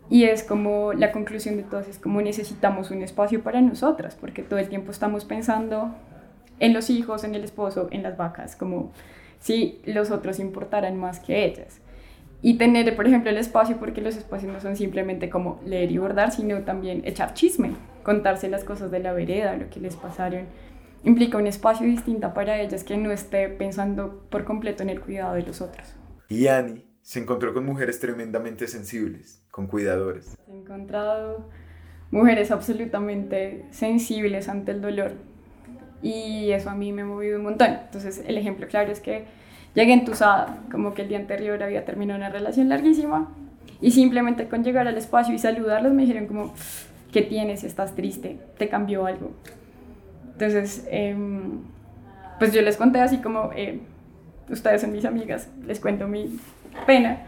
Y 0.10 0.26
es 0.26 0.44
como 0.44 0.94
la 0.94 1.12
conclusión 1.12 1.58
de 1.58 1.64
todas, 1.64 1.88
es 1.88 2.00
como 2.00 2.22
necesitamos 2.22 2.92
un 2.92 3.02
espacio 3.02 3.42
para 3.44 3.62
nosotras, 3.62 4.18
porque 4.20 4.44
todo 4.44 4.60
el 4.60 4.68
tiempo 4.68 4.92
estamos 4.92 5.26
pensando 5.26 5.96
en 6.60 6.74
los 6.74 6.90
hijos, 6.90 7.24
en 7.24 7.36
el 7.36 7.44
esposo, 7.44 7.88
en 7.92 8.04
las 8.04 8.18
vacas, 8.18 8.56
como 8.56 8.92
si 9.40 9.82
los 9.86 10.12
otros 10.12 10.40
importaran 10.40 10.98
más 10.98 11.20
que 11.20 11.46
ellas. 11.46 11.82
y 12.42 12.58
tener, 12.60 12.96
por 12.96 13.08
ejemplo, 13.08 13.32
el 13.32 13.38
espacio, 13.38 13.78
porque 13.78 14.02
los 14.02 14.16
espacios 14.16 14.54
no 14.54 14.60
son 14.60 14.76
simplemente 14.76 15.30
como 15.32 15.60
leer 15.66 15.92
y 15.92 15.98
bordar, 15.98 16.32
sino 16.32 16.62
también 16.62 17.02
echar 17.06 17.34
chisme, 17.34 17.72
contarse 18.04 18.50
las 18.50 18.64
cosas 18.64 18.92
de 18.92 19.00
la 19.00 19.14
vereda, 19.14 19.56
lo 19.56 19.70
que 19.70 19.80
les 19.80 19.96
pasaron. 19.96 20.46
Implica 21.04 21.40
un 21.40 21.48
espacio 21.48 21.88
distinto 21.88 22.34
para 22.36 22.62
ellas 22.62 22.84
que 22.84 22.98
no 22.98 23.12
esté 23.12 23.50
pensando 23.50 24.28
por 24.30 24.44
completo 24.44 24.84
en 24.84 24.90
el 24.90 25.02
cuidado 25.02 25.34
de 25.34 25.42
los 25.42 25.60
otros. 25.62 25.96
Y 26.30 26.46
Annie 26.48 26.86
se 27.02 27.20
encontró 27.20 27.52
con 27.54 27.66
mujeres 27.66 28.00
tremendamente 28.00 28.68
sensibles, 28.68 29.44
con 29.50 29.66
cuidadores. 29.66 30.38
He 30.48 30.56
encontrado 30.56 31.50
mujeres 32.12 32.52
absolutamente 32.52 33.66
sensibles 33.72 34.50
ante 34.50 34.72
el 34.72 34.82
dolor 34.82 35.14
y 36.06 36.52
eso 36.52 36.70
a 36.70 36.76
mí 36.76 36.92
me 36.94 37.02
ha 37.02 37.06
movido 37.06 37.40
un 37.40 37.44
montón. 37.44 37.80
Entonces 37.86 38.24
el 38.28 38.38
ejemplo 38.38 38.68
claro 38.68 38.92
es 38.92 39.00
que 39.00 39.26
llegué 39.74 39.92
entusada, 39.92 40.60
como 40.72 40.94
que 40.94 41.02
el 41.02 41.08
día 41.08 41.18
anterior 41.18 41.62
había 41.64 41.84
terminado 41.84 42.20
una 42.20 42.30
relación 42.30 42.70
larguísima 42.70 43.32
y 43.82 43.90
simplemente 43.90 44.48
con 44.48 44.64
llegar 44.64 44.88
al 44.88 44.98
espacio 44.98 45.34
y 45.34 45.40
saludarlos 45.40 45.94
me 45.94 46.04
dijeron 46.04 46.28
como, 46.28 46.54
¿qué 47.12 47.24
tienes? 47.24 47.64
¿Estás 47.64 47.96
triste? 47.96 48.38
¿Te 48.60 48.70
cambió 48.70 49.08
algo? 49.08 49.32
Entonces, 50.34 50.86
em, 50.92 51.62
pues 52.38 52.54
yo 52.54 52.62
les 52.62 52.78
conté 52.78 53.00
así 53.00 53.18
como, 53.18 53.50
eh, 53.56 53.80
ustedes 54.48 54.82
son 54.82 54.92
mis 54.92 55.06
amigas, 55.06 55.50
les 55.66 55.80
cuento 55.80 56.08
mi 56.08 56.40
pena. 56.86 57.24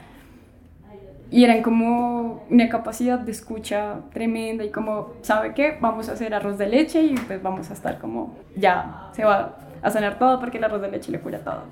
Y 1.30 1.44
eran 1.44 1.62
como 1.62 2.46
una 2.50 2.70
capacidad 2.70 3.20
de 3.20 3.32
escucha 3.32 4.02
tremenda 4.14 4.64
y 4.64 4.70
como, 4.70 5.14
¿sabe 5.22 5.54
qué? 5.54 5.78
Vamos 5.82 6.08
a 6.08 6.14
hacer 6.14 6.34
arroz 6.34 6.58
de 6.58 6.68
leche 6.68 7.02
y 7.02 7.16
pues 7.16 7.42
vamos 7.44 7.70
a 7.70 7.74
estar 7.74 8.00
como, 8.00 8.36
ya, 8.56 9.10
se 9.14 9.26
va 9.26 9.58
a 9.82 9.90
sanar 9.90 10.20
todo 10.20 10.40
porque 10.40 10.58
el 10.58 10.64
arroz 10.64 10.82
de 10.82 10.90
leche 10.90 11.12
le 11.12 11.20
cura 11.20 11.40
todo. 11.40 11.64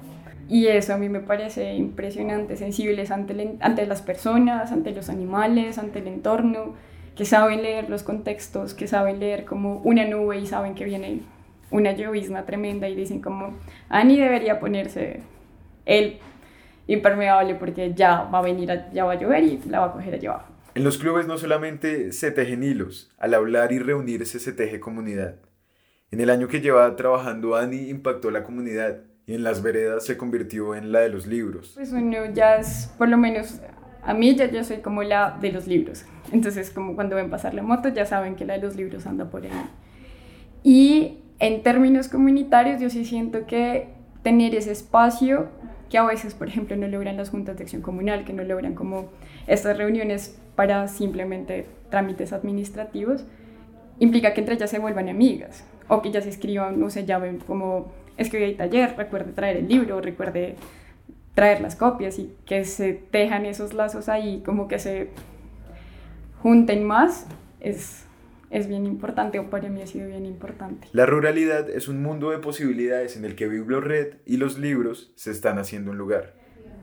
Y 0.48 0.68
eso 0.68 0.94
a 0.94 0.98
mí 0.98 1.10
me 1.10 1.22
parece 1.22 1.74
impresionante, 1.74 2.56
sensibles 2.58 3.12
ante, 3.12 3.58
ante 3.62 3.86
las 3.88 4.02
personas, 4.02 4.72
ante 4.72 4.92
los 4.92 5.10
animales, 5.10 5.78
ante 5.78 6.00
el 6.00 6.08
entorno, 6.08 6.74
que 7.16 7.26
saben 7.26 7.64
leer 7.64 7.90
los 7.90 8.04
contextos, 8.04 8.74
que 8.74 8.88
saben 8.88 9.20
leer 9.20 9.46
como 9.46 9.78
una 9.78 10.06
nube 10.06 10.38
y 10.38 10.46
saben 10.46 10.76
que 10.76 10.84
viene 10.84 11.22
una 11.72 11.94
llovizna 11.94 12.46
tremenda 12.46 12.88
y 12.90 12.96
dicen 12.96 13.22
como, 13.22 13.54
Ani 13.90 14.18
debería 14.18 14.60
ponerse 14.60 15.22
el 15.86 16.20
impermeable 16.88 17.56
porque 17.56 17.94
ya 17.94 18.24
va 18.24 18.40
a 18.40 18.42
venir, 18.42 18.70
ya 18.94 19.06
va 19.06 19.14
a 19.14 19.20
llover 19.20 19.44
y 19.44 19.60
la 19.70 19.80
va 19.80 19.86
a 19.88 19.92
coger 19.94 20.16
allá 20.16 20.30
abajo. 20.32 20.54
En 20.76 20.84
los 20.84 20.98
clubes 20.98 21.26
no 21.26 21.38
solamente 21.38 22.12
se 22.12 22.32
tejen 22.32 22.62
hilos, 22.62 23.10
al 23.18 23.34
hablar 23.34 23.72
y 23.72 23.80
reunirse 23.80 24.40
se 24.40 24.52
teje 24.52 24.80
comunidad. 24.80 25.36
En 26.12 26.20
el 26.20 26.30
año 26.30 26.48
que 26.48 26.62
llevaba 26.62 26.96
trabajando 26.96 27.56
Ani 27.56 27.90
impactó 27.90 28.30
la 28.30 28.44
comunidad 28.44 28.98
y 29.26 29.34
en 29.34 29.44
las 29.44 29.64
veredas 29.64 30.06
se 30.06 30.18
convirtió 30.18 30.76
en 30.76 30.92
la 30.92 31.00
de 31.00 31.10
los 31.10 31.28
libros. 31.28 31.72
Pues 31.76 31.92
uno 31.92 32.18
ya 32.34 32.58
es, 32.58 32.94
por 32.98 33.10
lo 33.10 33.18
menos 33.18 33.62
a 34.04 34.14
mí 34.14 34.36
ya 34.36 34.52
yo 34.52 34.64
soy 34.64 34.78
como 34.78 35.02
la 35.02 35.38
de 35.42 35.52
los 35.52 35.66
libros. 35.66 36.06
Entonces 36.32 36.70
como 36.70 36.96
cuando 36.96 37.16
ven 37.16 37.30
pasar 37.30 37.54
la 37.54 37.64
moto 37.64 37.90
ya 37.90 38.06
saben 38.06 38.36
que 38.36 38.46
la 38.46 38.56
de 38.56 38.62
los 38.62 38.76
libros 38.76 39.08
anda 39.08 39.30
por 39.30 39.44
ahí. 39.44 39.52
Y 40.64 41.20
en 41.40 41.64
términos 41.64 42.08
comunitarios 42.08 42.82
yo 42.82 42.90
sí 42.90 43.06
siento 43.06 43.46
que 43.46 43.95
tener 44.26 44.56
ese 44.56 44.72
espacio 44.72 45.50
que 45.88 46.00
a 46.00 46.04
veces, 46.04 46.34
por 46.34 46.48
ejemplo, 46.48 46.76
no 46.76 46.88
logran 46.88 47.16
las 47.16 47.30
juntas 47.30 47.58
de 47.58 47.64
acción 47.64 47.84
comunal, 47.84 48.26
que 48.26 48.34
no 48.34 48.44
logran 48.44 48.74
como 48.74 49.10
estas 49.46 49.78
reuniones 49.78 50.36
para 50.56 50.88
simplemente 50.88 51.68
trámites 51.92 52.34
administrativos, 52.34 53.24
implica 54.00 54.34
que 54.34 54.42
entre 54.42 54.56
ellas 54.56 54.72
se 54.72 54.80
vuelvan 54.80 55.10
amigas 55.10 55.64
o 55.88 56.02
que 56.02 56.10
ya 56.10 56.24
se 56.24 56.30
escriban, 56.30 56.80
no 56.80 56.90
sé, 56.90 57.06
ya 57.06 57.20
ven 57.20 57.38
como 57.38 57.92
es 58.18 58.32
que 58.32 58.38
hoy 58.38 58.44
hay 58.46 58.56
taller, 58.56 58.96
recuerde 58.98 59.32
traer 59.32 59.58
el 59.58 59.68
libro, 59.68 60.02
recuerde 60.02 60.56
traer 61.36 61.62
las 61.62 61.76
copias 61.76 62.18
y 62.18 62.34
que 62.48 62.66
se 62.66 62.94
tejan 62.94 63.46
esos 63.46 63.76
lazos 63.76 64.10
ahí, 64.10 64.42
como 64.44 64.68
que 64.68 64.80
se 64.80 65.12
junten 66.42 66.84
más, 66.84 67.28
es, 67.60 68.05
es 68.56 68.68
bien 68.70 68.86
importante 68.86 69.38
o 69.38 69.50
para 69.50 69.68
mí 69.68 69.82
ha 69.82 69.88
sido 69.88 70.08
bien 70.08 70.26
importante. 70.26 70.88
La 70.94 71.06
ruralidad 71.06 71.70
es 71.70 71.90
un 71.90 72.02
mundo 72.02 72.30
de 72.32 72.38
posibilidades 72.38 73.18
en 73.18 73.26
el 73.26 73.36
que 73.36 73.50
Biblored 73.50 74.16
y 74.26 74.38
los 74.38 74.58
libros 74.58 75.12
se 75.16 75.32
están 75.32 75.60
haciendo 75.60 75.92
un 75.92 75.98
lugar. 75.98 76.36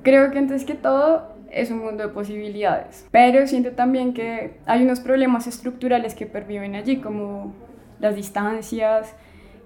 Creo 0.03 0.31
que 0.31 0.39
antes 0.39 0.67
que 0.67 0.75
todo 0.75 1.35
es 1.51 1.71
un 1.71 1.79
mundo 1.79 2.07
de 2.07 2.13
posibilidades, 2.13 3.07
pero 3.11 3.47
siento 3.47 3.71
también 3.73 4.13
que 4.13 4.59
hay 4.67 4.83
unos 4.83 5.01
problemas 5.01 5.47
estructurales 5.47 6.15
que 6.15 6.27
perviven 6.27 6.75
allí, 6.75 6.99
como 6.99 7.55
las 8.01 8.17
distancias, 8.17 9.15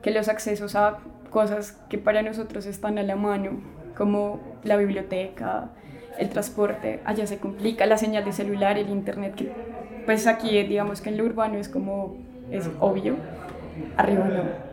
que 0.01 0.13
los 0.13 0.29
accesos 0.29 0.77
a 0.77 0.99
cosas 1.31 1.73
que 1.91 1.99
para 1.99 2.23
nosotros 2.23 2.67
están 2.67 2.99
a 2.99 3.03
la 3.03 3.17
mano, 3.17 3.63
como 3.97 4.41
la 4.63 4.77
biblioteca, 4.77 5.73
el 6.19 6.29
transporte, 6.29 7.01
allá 7.05 7.27
se 7.27 7.39
complica, 7.39 7.85
la 7.87 7.99
señal 7.99 8.25
de 8.25 8.33
celular, 8.33 8.79
el 8.79 8.91
internet, 8.91 9.35
que 9.35 9.53
pues 10.07 10.27
aquí 10.27 10.63
digamos 10.63 11.01
que 11.01 11.11
en 11.11 11.19
lo 11.19 11.25
urbano 11.25 11.59
es 11.59 11.69
como, 11.69 12.17
es 12.51 12.71
obvio, 12.81 13.17
arriba 13.97 14.25
no. 14.25 14.67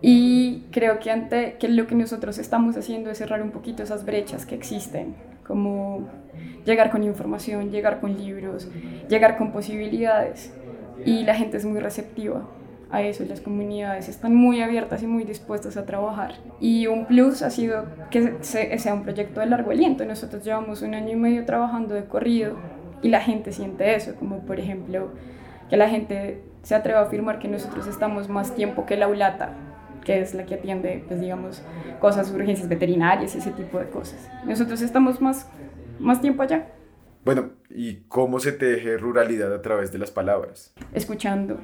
Y 0.00 0.64
creo 0.72 0.98
que, 0.98 1.10
ante, 1.10 1.56
que 1.60 1.68
lo 1.68 1.86
que 1.86 1.94
nosotros 1.94 2.38
estamos 2.38 2.76
haciendo 2.76 3.10
es 3.10 3.18
cerrar 3.18 3.40
un 3.40 3.52
poquito 3.52 3.84
esas 3.84 4.04
brechas 4.04 4.46
que 4.46 4.56
existen, 4.56 5.14
como 5.46 6.08
llegar 6.64 6.90
con 6.90 7.04
información, 7.04 7.70
llegar 7.70 8.00
con 8.00 8.16
libros, 8.16 8.68
llegar 9.08 9.36
con 9.36 9.52
posibilidades. 9.52 10.52
Y 11.04 11.24
la 11.24 11.34
gente 11.34 11.56
es 11.56 11.64
muy 11.64 11.80
receptiva 11.80 12.48
a 12.90 13.02
eso, 13.02 13.24
las 13.24 13.40
comunidades 13.40 14.08
están 14.08 14.34
muy 14.34 14.60
abiertas 14.60 15.02
y 15.02 15.06
muy 15.06 15.24
dispuestas 15.24 15.76
a 15.76 15.86
trabajar. 15.86 16.34
Y 16.60 16.88
un 16.88 17.06
plus 17.06 17.42
ha 17.42 17.50
sido 17.50 17.86
que 18.10 18.34
sea 18.42 18.94
un 18.94 19.04
proyecto 19.04 19.40
de 19.40 19.46
largo 19.46 19.70
aliento. 19.70 20.04
Nosotros 20.04 20.44
llevamos 20.44 20.82
un 20.82 20.94
año 20.94 21.12
y 21.12 21.16
medio 21.16 21.44
trabajando 21.44 21.94
de 21.94 22.04
corrido 22.04 22.56
y 23.02 23.08
la 23.08 23.20
gente 23.20 23.52
siente 23.52 23.94
eso, 23.94 24.14
como 24.16 24.40
por 24.40 24.58
ejemplo 24.58 25.10
que 25.68 25.76
la 25.76 25.88
gente 25.88 26.42
se 26.62 26.74
atreve 26.74 26.98
a 26.98 27.02
afirmar 27.02 27.38
que 27.38 27.48
nosotros 27.48 27.86
estamos 27.86 28.28
más 28.28 28.54
tiempo 28.54 28.86
que 28.86 28.96
la 28.96 29.08
ULATA, 29.08 29.54
que 30.04 30.20
es 30.20 30.34
la 30.34 30.46
que 30.46 30.54
atiende, 30.54 31.04
pues 31.06 31.20
digamos, 31.20 31.62
cosas, 32.00 32.30
urgencias 32.30 32.68
veterinarias 32.68 33.34
ese 33.34 33.50
tipo 33.52 33.78
de 33.78 33.88
cosas. 33.88 34.30
Nosotros 34.44 34.80
estamos 34.82 35.20
más, 35.20 35.48
más 35.98 36.20
tiempo 36.20 36.42
allá. 36.42 36.68
Bueno, 37.24 37.50
¿y 37.70 37.96
cómo 38.08 38.40
se 38.40 38.52
teje 38.52 38.96
ruralidad 38.96 39.52
a 39.54 39.62
través 39.62 39.92
de 39.92 39.98
las 39.98 40.10
palabras? 40.10 40.74
Escuchando, 40.92 41.58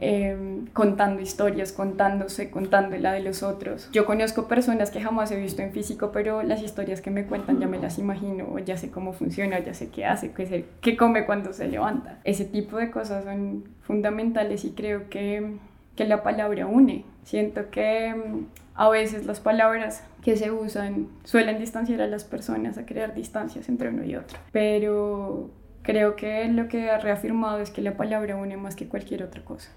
Em, 0.00 0.66
contando 0.72 1.22
historias, 1.22 1.72
contándose, 1.72 2.50
contando 2.50 2.96
la 2.96 3.12
de 3.12 3.20
los 3.20 3.42
otros. 3.42 3.88
Yo 3.92 4.04
conozco 4.04 4.48
personas 4.48 4.90
que 4.90 5.00
jamás 5.00 5.30
he 5.30 5.36
visto 5.36 5.62
en 5.62 5.72
físico, 5.72 6.10
pero 6.12 6.42
las 6.42 6.62
historias 6.62 7.00
que 7.00 7.10
me 7.10 7.26
cuentan 7.26 7.60
ya 7.60 7.68
me 7.68 7.78
las 7.78 7.98
imagino, 7.98 8.58
ya 8.58 8.76
sé 8.76 8.90
cómo 8.90 9.12
funciona, 9.12 9.60
ya 9.60 9.72
sé 9.72 9.90
qué 9.90 10.04
hace, 10.04 10.32
qué, 10.32 10.64
qué 10.80 10.96
come 10.96 11.26
cuando 11.26 11.52
se 11.52 11.68
levanta. 11.68 12.18
Ese 12.24 12.44
tipo 12.44 12.76
de 12.76 12.90
cosas 12.90 13.24
son 13.24 13.64
fundamentales 13.82 14.64
y 14.64 14.70
creo 14.72 15.08
que, 15.08 15.58
que 15.94 16.04
la 16.04 16.22
palabra 16.24 16.66
une. 16.66 17.04
Siento 17.22 17.70
que 17.70 18.08
em, 18.08 18.46
a 18.74 18.88
veces 18.88 19.26
las 19.26 19.38
palabras 19.38 20.02
que 20.22 20.36
se 20.36 20.50
usan 20.50 21.06
suelen 21.22 21.60
distanciar 21.60 22.00
a 22.00 22.08
las 22.08 22.24
personas, 22.24 22.78
a 22.78 22.84
crear 22.84 23.14
distancias 23.14 23.68
entre 23.68 23.90
uno 23.90 24.02
y 24.04 24.16
otro, 24.16 24.38
pero 24.50 25.50
creo 25.82 26.16
que 26.16 26.48
lo 26.48 26.66
que 26.66 26.90
ha 26.90 26.98
reafirmado 26.98 27.60
es 27.60 27.70
que 27.70 27.80
la 27.80 27.96
palabra 27.96 28.36
une 28.36 28.56
más 28.56 28.74
que 28.74 28.88
cualquier 28.88 29.22
otra 29.22 29.44
cosa 29.44 29.70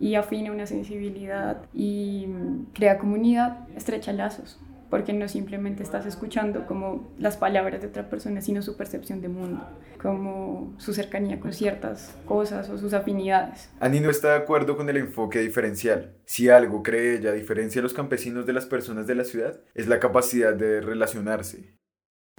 y 0.00 0.14
afina 0.14 0.52
una 0.52 0.66
sensibilidad 0.66 1.62
y 1.74 2.26
crea 2.74 2.98
comunidad, 2.98 3.68
estrecha 3.76 4.12
lazos, 4.12 4.60
porque 4.90 5.12
no 5.12 5.28
simplemente 5.28 5.82
estás 5.82 6.06
escuchando 6.06 6.66
como 6.66 7.12
las 7.18 7.36
palabras 7.36 7.80
de 7.80 7.88
otra 7.88 8.08
persona, 8.08 8.40
sino 8.40 8.62
su 8.62 8.76
percepción 8.76 9.20
de 9.20 9.28
mundo, 9.28 9.66
como 10.00 10.74
su 10.78 10.94
cercanía 10.94 11.40
con 11.40 11.52
ciertas 11.52 12.14
cosas 12.24 12.70
o 12.70 12.78
sus 12.78 12.94
afinidades. 12.94 13.70
Ani 13.80 14.00
no 14.00 14.10
está 14.10 14.30
de 14.30 14.38
acuerdo 14.38 14.76
con 14.76 14.88
el 14.88 14.96
enfoque 14.96 15.40
diferencial. 15.40 16.14
Si 16.24 16.48
algo 16.48 16.82
cree 16.82 17.16
ella 17.16 17.32
diferencia 17.32 17.80
a 17.80 17.82
los 17.82 17.94
campesinos 17.94 18.46
de 18.46 18.52
las 18.52 18.66
personas 18.66 19.06
de 19.06 19.14
la 19.14 19.24
ciudad, 19.24 19.60
es 19.74 19.88
la 19.88 20.00
capacidad 20.00 20.54
de 20.54 20.80
relacionarse, 20.80 21.77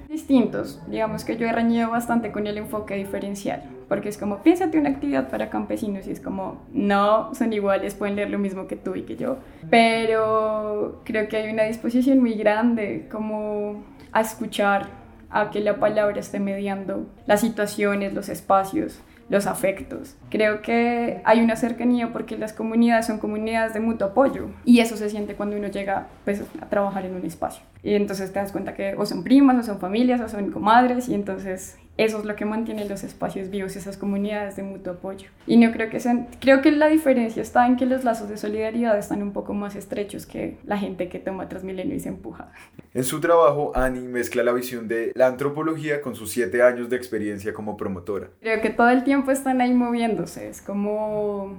distintos. 0.07 0.81
Digamos 0.87 1.23
que 1.23 1.37
yo 1.37 1.47
he 1.47 1.51
reñido 1.51 1.89
bastante 1.89 2.31
con 2.31 2.47
el 2.47 2.57
enfoque 2.57 2.95
diferencial, 2.95 3.63
porque 3.87 4.09
es 4.09 4.17
como, 4.17 4.41
piénsate 4.43 4.79
una 4.79 4.89
actividad 4.89 5.29
para 5.29 5.49
campesinos 5.49 6.07
y 6.07 6.11
es 6.11 6.19
como, 6.19 6.61
no, 6.71 7.33
son 7.33 7.53
iguales, 7.53 7.95
pueden 7.95 8.15
leer 8.15 8.29
lo 8.29 8.39
mismo 8.39 8.67
que 8.67 8.75
tú 8.75 8.95
y 8.95 9.03
que 9.03 9.15
yo. 9.15 9.37
Pero 9.69 11.01
creo 11.03 11.27
que 11.27 11.37
hay 11.37 11.51
una 11.51 11.63
disposición 11.63 12.19
muy 12.19 12.33
grande 12.35 13.07
como 13.11 13.83
a 14.11 14.21
escuchar, 14.21 14.87
a 15.29 15.51
que 15.51 15.59
la 15.59 15.79
palabra 15.79 16.19
esté 16.19 16.39
mediando 16.39 17.05
las 17.27 17.41
situaciones, 17.41 18.13
los 18.13 18.29
espacios, 18.29 18.99
los 19.29 19.47
afectos. 19.47 20.15
Creo 20.29 20.61
que 20.61 21.21
hay 21.23 21.41
una 21.41 21.55
cercanía 21.55 22.11
porque 22.11 22.37
las 22.37 22.53
comunidades 22.53 23.05
son 23.05 23.19
comunidades 23.19 23.73
de 23.73 23.79
mutuo 23.79 24.07
apoyo 24.07 24.49
y 24.65 24.79
eso 24.79 24.97
se 24.97 25.09
siente 25.09 25.35
cuando 25.35 25.55
uno 25.55 25.67
llega 25.67 26.07
pues, 26.25 26.41
a 26.61 26.65
trabajar 26.65 27.05
en 27.05 27.15
un 27.15 27.25
espacio. 27.25 27.63
Y 27.83 27.93
entonces 27.93 28.33
te 28.33 28.39
das 28.39 28.51
cuenta 28.51 28.73
que 28.73 28.95
o 28.97 29.05
son 29.05 29.23
primas, 29.23 29.57
o 29.57 29.63
son 29.63 29.79
familias, 29.79 30.19
o 30.21 30.27
son 30.27 30.51
comadres 30.51 31.07
y 31.07 31.13
entonces 31.13 31.77
eso 31.99 32.19
es 32.19 32.23
lo 32.23 32.37
que 32.37 32.45
mantiene 32.45 32.87
los 32.87 33.03
espacios 33.03 33.49
vivos, 33.49 33.75
esas 33.75 33.97
comunidades 33.97 34.55
de 34.55 34.63
mutuo 34.63 34.93
apoyo. 34.93 35.27
Y 35.45 35.57
no 35.57 35.73
creo 35.73 35.89
que 35.89 35.99
sean, 35.99 36.29
creo 36.39 36.61
que 36.61 36.71
la 36.71 36.87
diferencia 36.87 37.41
está 37.41 37.67
en 37.67 37.75
que 37.75 37.85
los 37.85 38.05
lazos 38.05 38.29
de 38.29 38.37
solidaridad 38.37 38.97
están 38.97 39.21
un 39.21 39.33
poco 39.33 39.53
más 39.53 39.75
estrechos 39.75 40.25
que 40.25 40.57
la 40.63 40.77
gente 40.77 41.09
que 41.09 41.19
toma 41.19 41.49
Transmilenio 41.49 41.93
y 41.93 41.99
se 41.99 42.07
empuja. 42.07 42.53
En 42.93 43.03
su 43.03 43.19
trabajo, 43.19 43.73
Annie 43.75 44.07
mezcla 44.07 44.43
la 44.43 44.53
visión 44.53 44.87
de 44.87 45.11
la 45.13 45.27
antropología 45.27 46.01
con 46.01 46.15
sus 46.15 46.31
siete 46.31 46.63
años 46.63 46.89
de 46.89 46.95
experiencia 46.95 47.53
como 47.53 47.75
promotora. 47.75 48.29
Creo 48.39 48.61
que 48.61 48.69
todo 48.69 48.89
el 48.89 49.03
tiempo 49.03 49.31
están 49.31 49.59
ahí 49.59 49.73
moviéndose, 49.73 50.47
es 50.47 50.61
como 50.61 51.57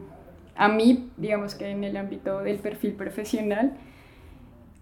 a 0.56 0.68
mí, 0.68 1.10
digamos 1.18 1.54
que 1.54 1.68
en 1.68 1.84
el 1.84 1.98
ámbito 1.98 2.40
del 2.40 2.60
perfil 2.60 2.94
profesional, 2.94 3.74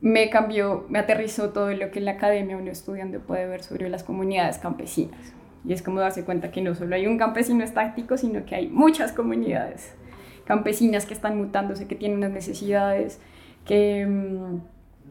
me 0.00 0.30
cambió, 0.30 0.86
me 0.88 1.00
aterrizó 1.00 1.50
todo 1.50 1.72
lo 1.72 1.90
que 1.90 1.98
en 1.98 2.04
la 2.04 2.12
academia 2.12 2.56
uno 2.56 2.70
estudiando 2.70 3.18
puede 3.18 3.48
ver 3.48 3.64
sobre 3.64 3.88
las 3.88 4.04
comunidades 4.04 4.58
campesinas. 4.58 5.34
Y 5.68 5.74
es 5.74 5.82
como 5.82 6.00
darse 6.00 6.24
cuenta 6.24 6.50
que 6.50 6.62
no 6.62 6.74
solo 6.74 6.96
hay 6.96 7.06
un 7.06 7.18
campesino 7.18 7.62
estático, 7.62 8.16
sino 8.16 8.44
que 8.44 8.56
hay 8.56 8.68
muchas 8.68 9.12
comunidades 9.12 9.92
campesinas 10.48 11.04
que 11.04 11.12
están 11.12 11.36
mutándose, 11.36 11.86
que 11.86 11.94
tienen 11.94 12.16
unas 12.16 12.30
necesidades, 12.30 13.20
que 13.66 14.06
mm, 14.06 14.60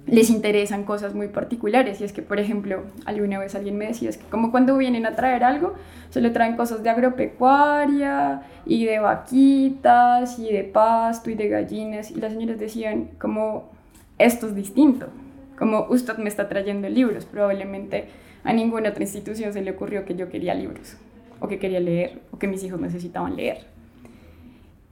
les 0.08 0.32
interesan 0.32 0.84
cosas 0.84 1.14
muy 1.14 1.28
particulares. 1.28 2.02
Y 2.02 2.06
es 2.06 2.12
que, 2.12 2.24
por 2.24 2.40
ejemplo, 2.40 2.86
alguna 3.06 3.38
vez 3.38 3.54
alguien 3.54 3.78
me 3.78 3.86
decía, 3.86 4.10
es 4.10 4.18
que 4.18 4.26
como 4.26 4.50
cuando 4.50 4.76
vienen 4.76 5.06
a 5.06 5.16
traer 5.16 5.44
algo, 5.44 5.76
se 6.10 6.22
le 6.22 6.32
traen 6.32 6.56
cosas 6.56 6.82
de 6.82 6.90
agropecuaria 6.90 8.42
y 8.66 8.86
de 8.86 8.98
vaquitas 8.98 10.40
y 10.40 10.52
de 10.52 10.64
pasto 10.64 11.30
y 11.30 11.36
de 11.36 11.50
gallinas. 11.50 12.10
Y 12.10 12.16
las 12.16 12.34
señoras 12.34 12.58
decían, 12.58 13.12
como 13.20 13.70
esto 14.18 14.48
es 14.48 14.56
distinto, 14.56 15.10
como 15.56 15.86
usted 15.90 16.18
me 16.18 16.30
está 16.30 16.50
trayendo 16.50 16.90
libros, 16.90 17.26
probablemente 17.26 18.08
a 18.48 18.54
ninguna 18.54 18.92
otra 18.92 19.04
institución 19.04 19.52
se 19.52 19.62
le 19.62 19.72
ocurrió 19.72 20.06
que 20.06 20.16
yo 20.16 20.30
quería 20.30 20.54
libros, 20.54 20.96
o 21.42 21.50
que 21.50 21.60
quería 21.60 21.82
leer, 21.82 22.22
o 22.32 22.40
que 22.40 22.48
mis 22.48 22.64
hijos 22.64 22.80
necesitaban 22.80 23.36
leer. 23.36 23.66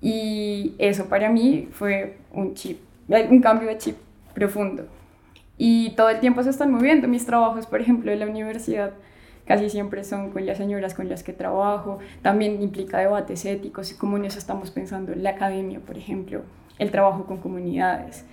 Y 0.01 0.75
eso 0.77 1.05
para 1.05 1.29
mí 1.29 1.69
fue 1.71 2.17
un 2.33 2.53
chip, 2.53 2.81
un 3.07 3.39
cambio 3.39 3.69
de 3.69 3.77
chip 3.77 3.95
profundo. 4.33 4.85
Y 5.57 5.91
todo 5.91 6.09
el 6.09 6.19
tiempo 6.19 6.43
se 6.43 6.49
están 6.49 6.69
moviendo. 6.69 7.07
Mis 7.07 7.25
trabajos, 7.25 7.65
por 7.65 7.79
ejemplo, 7.79 8.11
en 8.11 8.19
la 8.19 8.27
universidad, 8.27 8.91
casi 9.45 9.69
siempre 9.69 10.03
son 10.03 10.31
con 10.31 10.45
las 10.45 10.57
señoras 10.57 10.93
con 10.93 11.07
las 11.07 11.23
que 11.23 11.31
trabajo. 11.31 11.99
También 12.21 12.61
implica 12.61 12.99
debates 12.99 13.45
éticos 13.45 13.89
y 13.89 13.95
cómo 13.95 14.17
en 14.17 14.25
estamos 14.25 14.69
pensando 14.69 15.13
en 15.13 15.23
la 15.23 15.29
academia, 15.29 15.79
por 15.79 15.97
ejemplo, 15.97 16.41
el 16.77 16.91
trabajo 16.91 17.25
con 17.25 17.37
comunidades. 17.37 18.25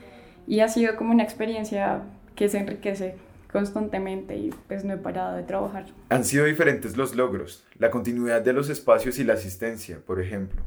Y 0.49 0.59
ha 0.59 0.69
sido 0.69 0.97
como 0.97 1.13
una 1.13 1.23
experiencia 1.23 2.01
que 2.35 2.49
se 2.49 2.59
enriquece 2.59 3.15
constantemente 3.53 4.37
y 4.37 4.51
pues 4.67 4.85
no 4.85 4.95
he 4.95 4.97
parado 4.97 5.37
de 5.37 5.43
trabajar. 5.43 5.85
Han 6.09 6.25
sido 6.25 6.47
diferentes 6.47 6.97
los 6.97 7.15
logros, 7.15 7.65
la 7.79 7.91
continuidad 7.91 8.43
de 8.43 8.53
los 8.53 8.71
espacios 8.71 9.19
y 9.19 9.25
la 9.25 9.35
asistencia, 9.35 9.99
por 10.05 10.21
ejemplo. 10.21 10.63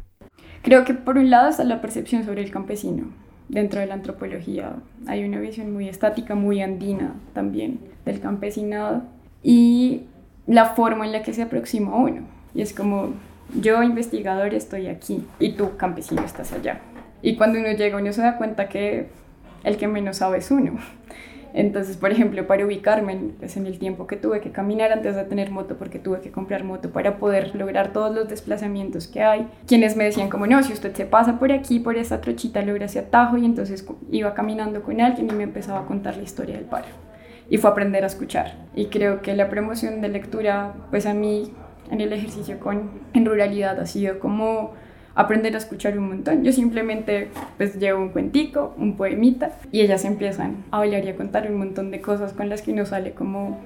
Creo 0.61 0.85
que 0.85 0.93
por 0.93 1.17
un 1.17 1.29
lado 1.29 1.49
está 1.49 1.63
la 1.63 1.81
percepción 1.81 2.23
sobre 2.23 2.43
el 2.43 2.51
campesino. 2.51 3.11
Dentro 3.49 3.79
de 3.79 3.87
la 3.87 3.95
antropología 3.95 4.77
hay 5.07 5.23
una 5.23 5.39
visión 5.39 5.71
muy 5.71 5.87
estática, 5.87 6.35
muy 6.35 6.61
andina 6.61 7.13
también 7.33 7.79
del 8.05 8.19
campesinado 8.19 9.03
y 9.43 10.05
la 10.47 10.73
forma 10.73 11.05
en 11.05 11.11
la 11.11 11.21
que 11.21 11.33
se 11.33 11.43
aproxima 11.43 11.91
a 11.91 11.97
uno. 11.97 12.21
Y 12.53 12.61
es 12.61 12.73
como, 12.73 13.13
yo 13.59 13.83
investigador 13.83 14.53
estoy 14.53 14.87
aquí 14.87 15.25
y 15.39 15.53
tú 15.53 15.77
campesino 15.77 16.23
estás 16.23 16.53
allá. 16.53 16.81
Y 17.21 17.35
cuando 17.35 17.59
uno 17.59 17.71
llega 17.71 17.97
uno 17.97 18.13
se 18.13 18.21
da 18.21 18.37
cuenta 18.37 18.69
que 18.69 19.09
el 19.63 19.77
que 19.77 19.87
menos 19.87 20.17
sabe 20.17 20.39
es 20.39 20.51
uno. 20.51 20.79
Entonces, 21.57 21.95
por 21.95 22.11
ejemplo, 22.11 22.45
para 22.47 22.65
ubicarme 22.65 23.17
pues, 23.39 23.55
en 23.55 23.65
el 23.65 23.79
tiempo 23.79 24.07
que 24.07 24.17
tuve 24.17 24.41
que 24.41 24.51
caminar 24.51 24.91
antes 24.91 25.15
de 25.15 25.23
tener 25.23 25.51
moto, 25.51 25.77
porque 25.77 25.99
tuve 25.99 26.19
que 26.19 26.29
comprar 26.29 26.65
moto 26.65 26.89
para 26.89 27.17
poder 27.17 27.55
lograr 27.55 27.93
todos 27.93 28.13
los 28.13 28.27
desplazamientos 28.27 29.07
que 29.07 29.23
hay, 29.23 29.47
quienes 29.65 29.95
me 29.95 30.03
decían 30.03 30.29
como, 30.29 30.47
no, 30.47 30.61
si 30.63 30.73
usted 30.73 30.93
se 30.93 31.05
pasa 31.05 31.39
por 31.39 31.53
aquí, 31.53 31.79
por 31.79 31.95
esa 31.95 32.19
trochita, 32.19 32.61
logra 32.61 32.87
ese 32.87 32.99
atajo, 32.99 33.37
y 33.37 33.45
entonces 33.45 33.87
iba 34.11 34.33
caminando 34.33 34.83
con 34.83 34.99
alguien 34.99 35.29
y 35.29 35.33
me 35.33 35.43
empezaba 35.43 35.79
a 35.79 35.85
contar 35.85 36.17
la 36.17 36.23
historia 36.23 36.55
del 36.57 36.65
paro. 36.65 36.87
Y 37.49 37.57
fue 37.57 37.69
aprender 37.69 38.03
a 38.03 38.07
escuchar. 38.07 38.55
Y 38.75 38.87
creo 38.87 39.21
que 39.21 39.33
la 39.33 39.49
promoción 39.49 40.01
de 40.01 40.09
lectura, 40.09 40.73
pues 40.89 41.05
a 41.05 41.13
mí, 41.13 41.53
en 41.89 42.01
el 42.01 42.11
ejercicio 42.11 42.59
con, 42.59 42.89
en 43.13 43.25
ruralidad, 43.25 43.79
ha 43.79 43.85
sido 43.85 44.19
como 44.19 44.73
aprender 45.15 45.55
a 45.55 45.57
escuchar 45.57 45.97
un 45.97 46.09
montón. 46.09 46.43
Yo 46.43 46.51
simplemente 46.51 47.29
pues 47.57 47.79
llevo 47.79 48.01
un 48.01 48.09
cuentico, 48.09 48.75
un 48.77 48.97
poemita 48.97 49.57
y 49.71 49.81
ellas 49.81 50.05
empiezan 50.05 50.65
a 50.71 50.79
hablar 50.79 51.05
y 51.05 51.09
a 51.09 51.15
contar 51.15 51.49
un 51.49 51.57
montón 51.57 51.89
de 51.89 52.01
cosas 52.01 52.33
con 52.33 52.49
las 52.49 52.61
que 52.61 52.71
uno 52.71 52.85
sale 52.85 53.13
como 53.13 53.59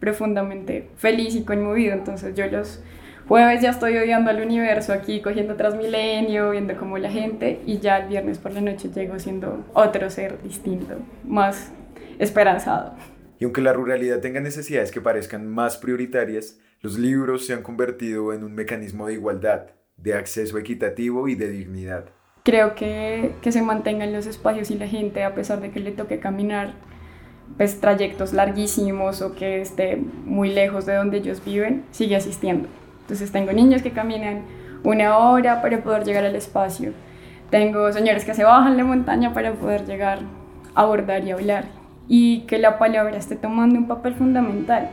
profundamente 0.00 0.88
feliz 0.96 1.34
y 1.36 1.44
conmovido. 1.44 1.94
Entonces 1.94 2.34
yo 2.34 2.46
los 2.48 2.82
jueves 3.28 3.62
ya 3.62 3.70
estoy 3.70 3.96
odiando 3.96 4.30
al 4.30 4.40
universo 4.40 4.92
aquí, 4.92 5.22
cogiendo 5.22 5.54
Transmilenio, 5.54 6.50
viendo 6.50 6.76
como 6.76 6.98
la 6.98 7.10
gente 7.10 7.60
y 7.66 7.78
ya 7.78 7.98
el 7.98 8.08
viernes 8.08 8.38
por 8.38 8.52
la 8.52 8.60
noche 8.60 8.90
llego 8.94 9.18
siendo 9.18 9.64
otro 9.74 10.10
ser 10.10 10.42
distinto, 10.42 10.96
más 11.24 11.72
esperanzado. 12.18 12.94
Y 13.38 13.44
aunque 13.44 13.60
la 13.60 13.72
ruralidad 13.72 14.20
tenga 14.20 14.40
necesidades 14.40 14.90
que 14.90 15.00
parezcan 15.00 15.46
más 15.46 15.76
prioritarias, 15.76 16.58
los 16.80 16.98
libros 16.98 17.46
se 17.46 17.52
han 17.52 17.62
convertido 17.62 18.32
en 18.32 18.44
un 18.44 18.54
mecanismo 18.54 19.06
de 19.06 19.14
igualdad, 19.14 19.66
de 19.96 20.14
acceso 20.14 20.58
equitativo 20.58 21.28
y 21.28 21.34
de 21.34 21.48
dignidad. 21.48 22.06
Creo 22.44 22.74
que, 22.74 23.32
que 23.42 23.50
se 23.50 23.62
mantengan 23.62 24.12
los 24.12 24.26
espacios 24.26 24.70
y 24.70 24.78
la 24.78 24.86
gente, 24.86 25.24
a 25.24 25.34
pesar 25.34 25.60
de 25.60 25.70
que 25.70 25.80
le 25.80 25.90
toque 25.90 26.20
caminar 26.20 26.74
pues, 27.56 27.80
trayectos 27.80 28.32
larguísimos 28.32 29.22
o 29.22 29.34
que 29.34 29.60
esté 29.60 29.96
muy 29.96 30.50
lejos 30.50 30.86
de 30.86 30.94
donde 30.94 31.18
ellos 31.18 31.44
viven, 31.44 31.84
sigue 31.90 32.16
asistiendo. 32.16 32.68
Entonces 33.02 33.32
tengo 33.32 33.52
niños 33.52 33.82
que 33.82 33.92
caminan 33.92 34.42
una 34.82 35.18
hora 35.18 35.62
para 35.62 35.82
poder 35.82 36.04
llegar 36.04 36.24
al 36.24 36.36
espacio. 36.36 36.92
Tengo 37.50 37.92
señores 37.92 38.24
que 38.24 38.34
se 38.34 38.44
bajan 38.44 38.76
la 38.76 38.84
montaña 38.84 39.32
para 39.32 39.52
poder 39.52 39.86
llegar 39.86 40.20
a 40.74 40.82
abordar 40.82 41.24
y 41.24 41.30
hablar. 41.30 41.64
Y 42.08 42.40
que 42.42 42.58
la 42.58 42.78
palabra 42.78 43.16
esté 43.16 43.36
tomando 43.36 43.78
un 43.78 43.88
papel 43.88 44.14
fundamental. 44.14 44.90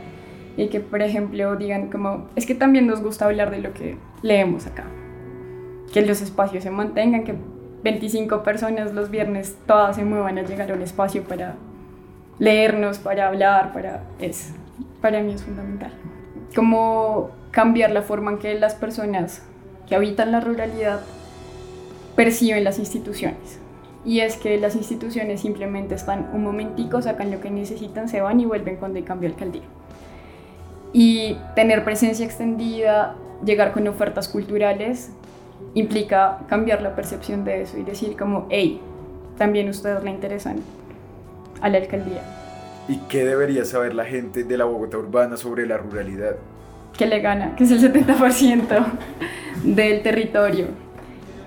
Y 0.56 0.68
que, 0.68 0.80
por 0.80 1.02
ejemplo, 1.02 1.56
digan 1.56 1.90
como, 1.90 2.28
es 2.36 2.46
que 2.46 2.54
también 2.54 2.86
nos 2.86 3.02
gusta 3.02 3.24
hablar 3.24 3.50
de 3.50 3.58
lo 3.58 3.72
que 3.72 3.96
leemos 4.22 4.66
acá 4.66 4.84
que 5.94 6.02
los 6.02 6.20
espacios 6.20 6.64
se 6.64 6.72
mantengan, 6.72 7.22
que 7.22 7.36
25 7.84 8.42
personas 8.42 8.92
los 8.94 9.10
viernes 9.10 9.56
todas 9.64 9.94
se 9.94 10.04
muevan 10.04 10.38
a 10.38 10.42
llegar 10.42 10.72
a 10.72 10.74
un 10.74 10.82
espacio 10.82 11.22
para 11.22 11.54
leernos, 12.40 12.98
para 12.98 13.28
hablar, 13.28 13.72
para 13.72 14.02
es 14.18 14.52
para 15.00 15.22
mí 15.22 15.34
es 15.34 15.44
fundamental. 15.44 15.92
Cómo 16.56 17.30
cambiar 17.52 17.92
la 17.92 18.02
forma 18.02 18.32
en 18.32 18.38
que 18.38 18.58
las 18.58 18.74
personas 18.74 19.42
que 19.86 19.94
habitan 19.94 20.32
la 20.32 20.40
ruralidad 20.40 21.00
perciben 22.16 22.64
las 22.64 22.80
instituciones. 22.80 23.60
Y 24.04 24.18
es 24.18 24.36
que 24.36 24.58
las 24.58 24.74
instituciones 24.74 25.42
simplemente 25.42 25.94
están 25.94 26.28
un 26.32 26.42
momentico, 26.42 27.02
sacan 27.02 27.30
lo 27.30 27.40
que 27.40 27.50
necesitan, 27.50 28.08
se 28.08 28.20
van 28.20 28.40
y 28.40 28.46
vuelven 28.46 28.76
cuando 28.76 28.96
hay 28.96 29.04
cambio 29.04 29.28
alcaldía. 29.28 29.62
Y 30.94 31.36
tener 31.54 31.84
presencia 31.84 32.24
extendida, 32.24 33.16
llegar 33.44 33.72
con 33.72 33.86
ofertas 33.86 34.28
culturales, 34.28 35.10
implica 35.74 36.38
cambiar 36.48 36.80
la 36.80 36.94
percepción 36.94 37.44
de 37.44 37.62
eso 37.62 37.76
y 37.76 37.82
decir 37.82 38.16
como, 38.16 38.46
hey, 38.48 38.80
también 39.36 39.68
ustedes 39.68 40.02
le 40.02 40.10
interesan 40.10 40.56
a 41.60 41.68
la 41.68 41.78
alcaldía. 41.78 42.22
¿Y 42.88 42.98
qué 43.08 43.24
debería 43.24 43.64
saber 43.64 43.94
la 43.94 44.04
gente 44.04 44.44
de 44.44 44.56
la 44.56 44.64
Bogotá 44.64 44.98
urbana 44.98 45.36
sobre 45.36 45.66
la 45.66 45.78
ruralidad? 45.78 46.36
Que 46.96 47.06
le 47.06 47.20
gana, 47.20 47.56
que 47.56 47.64
es 47.64 47.70
el 47.70 47.80
70% 47.80 48.84
del 49.64 50.02
territorio, 50.02 50.66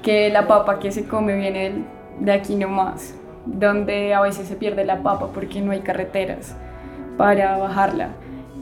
que 0.02 0.30
la 0.30 0.48
papa 0.48 0.80
que 0.80 0.92
se 0.92 1.06
come 1.06 1.36
viene 1.36 1.86
de 2.20 2.32
aquí 2.32 2.56
nomás, 2.56 3.14
donde 3.46 4.14
a 4.14 4.22
veces 4.22 4.48
se 4.48 4.56
pierde 4.56 4.84
la 4.84 5.04
papa 5.04 5.30
porque 5.34 5.62
no 5.62 5.72
hay 5.72 5.82
carreteras 5.82 6.54
para 7.18 7.58
bajarla, 7.58 8.10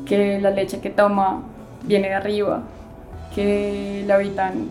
que 0.06 0.40
la 0.40 0.52
leche 0.52 0.80
que 0.80 0.90
toma 0.90 1.42
viene 1.84 2.10
de 2.10 2.16
arriba, 2.16 2.64
que 3.34 4.04
la 4.08 4.16
habitan 4.16 4.70